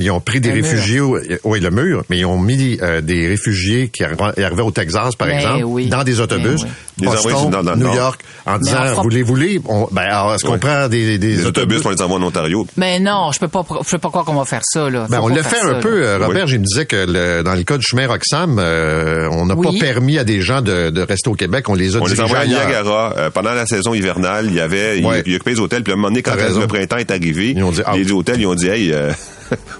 Ils 0.00 0.10
ont 0.10 0.18
pris 0.18 0.40
des 0.40 0.48
Le 0.48 0.54
réfugiés, 0.56 0.98
au- 0.98 1.20
oui, 1.44 1.60
le 1.60 1.70
mur, 1.70 2.02
mais 2.10 2.18
ils 2.18 2.24
ont 2.26 2.36
mis 2.36 2.78
euh, 2.82 3.00
des 3.00 3.28
réfugiés 3.28 3.90
qui 3.90 4.02
arri- 4.02 4.42
arrivaient 4.42 4.62
au 4.62 4.72
Texas, 4.72 5.14
par 5.14 5.28
Ben 5.28 5.36
exemple, 5.36 5.62
oui. 5.66 5.86
dans 5.86 6.02
des 6.02 6.18
autobus, 6.18 6.62
Ben 6.62 6.66
oui. 6.66 7.02
Les 7.02 7.06
envoyer 7.08 7.30
Boston, 7.32 7.50
dans- 7.62 7.70
le 7.74 7.76
New. 7.76 7.94
York, 7.94 8.20
en 8.44 8.58
disant, 8.58 9.02
voulez-vous 9.02 9.36
les? 9.36 9.60
On- 9.68 9.86
ben, 9.92 10.02
alors, 10.02 10.34
est-ce 10.34 10.44
qu'on 10.44 10.54
Oui. 10.54 10.58
prend 10.58 10.88
des, 10.88 11.16
des 11.18 11.28
Les 11.36 11.46
autobus? 11.46 11.78
autobus, 11.78 11.86
on 11.86 11.90
les 11.90 12.02
envoie 12.02 12.16
en 12.18 12.22
Ontario. 12.24 12.66
Mais 12.76 12.98
non, 12.98 13.30
je 13.32 13.38
peux 13.38 13.46
pas, 13.46 13.64
je 13.84 13.88
peux 13.92 13.98
pas 13.98 14.08
croire 14.08 14.24
qu'on 14.24 14.34
va 14.34 14.44
faire 14.44 14.62
ça, 14.64 14.90
là. 14.90 15.06
Ben, 15.08 15.20
on 15.22 15.28
l'a 15.28 15.44
fait 15.44 15.60
un 15.60 15.74
peu, 15.74 16.04
euh, 16.04 16.18
Robert. 16.18 16.46
Oui. 16.46 16.50
Je 16.50 16.56
me 16.56 16.64
disais 16.64 16.86
que 16.86 16.96
le- 17.08 17.44
dans 17.44 17.54
le 17.54 17.62
cas 17.62 17.78
du 17.78 17.86
chemin 17.86 18.08
Roxham, 18.08 18.56
euh, 18.58 19.28
on 19.30 19.46
n'a 19.46 19.54
Oui. 19.54 19.78
pas 19.78 19.86
permis 19.86 20.18
à 20.18 20.24
des 20.24 20.40
gens 20.40 20.60
de, 20.60 20.90
de 20.90 21.00
rester 21.02 21.30
au 21.30 21.34
Québec. 21.34 21.68
On 21.68 21.74
les 21.74 21.94
a 21.94 22.00
On 22.00 22.06
les 22.06 22.14
dirigés 22.14 22.22
envoie 22.24 22.38
à. 22.40 22.46
Niagara. 22.46 23.14
Euh, 23.16 23.30
pendant 23.30 23.54
la 23.54 23.64
saison 23.66 23.94
hivernale, 23.94 24.46
il 24.48 24.54
y 24.54 24.60
avait, 24.60 24.98
il- 24.98 25.06
Ouais. 25.06 25.22
il, 25.24 25.36
occupait 25.36 25.52
les 25.52 25.60
hôtels. 25.60 25.84
Puis 25.84 25.92
à 25.92 25.94
un 25.94 25.98
moment 25.98 26.08
donné, 26.08 26.22
quand 26.22 26.34
le 26.34 26.66
printemps 26.66 26.96
est 26.96 27.12
arrivé, 27.12 27.52
Ils 27.56 27.62
ont 27.62 27.70
dit, 27.70 27.82
ah. 27.86 27.92
les 27.96 28.10
hôtels, 28.10 28.40
ils 28.40 28.46
ont 28.46 28.56
dit, 28.56 28.66
hey, 28.68 28.90
euh, 28.92 29.12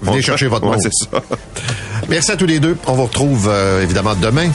Venez 0.01 0.21
chercher 0.21 0.47
votre 0.47 0.65
Ouais, 0.65 0.73
monde. 0.75 0.81
c'est 0.81 0.93
ça. 0.93 1.21
Merci 2.09 2.31
à 2.31 2.35
tous 2.37 2.45
les 2.45 2.59
deux. 2.59 2.77
On 2.87 2.93
vous 2.93 3.05
retrouve 3.05 3.47
euh, 3.49 3.81
évidemment 3.83 4.15
demain. 4.15 4.49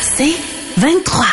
C'est 0.00 0.34
23. 0.78 1.24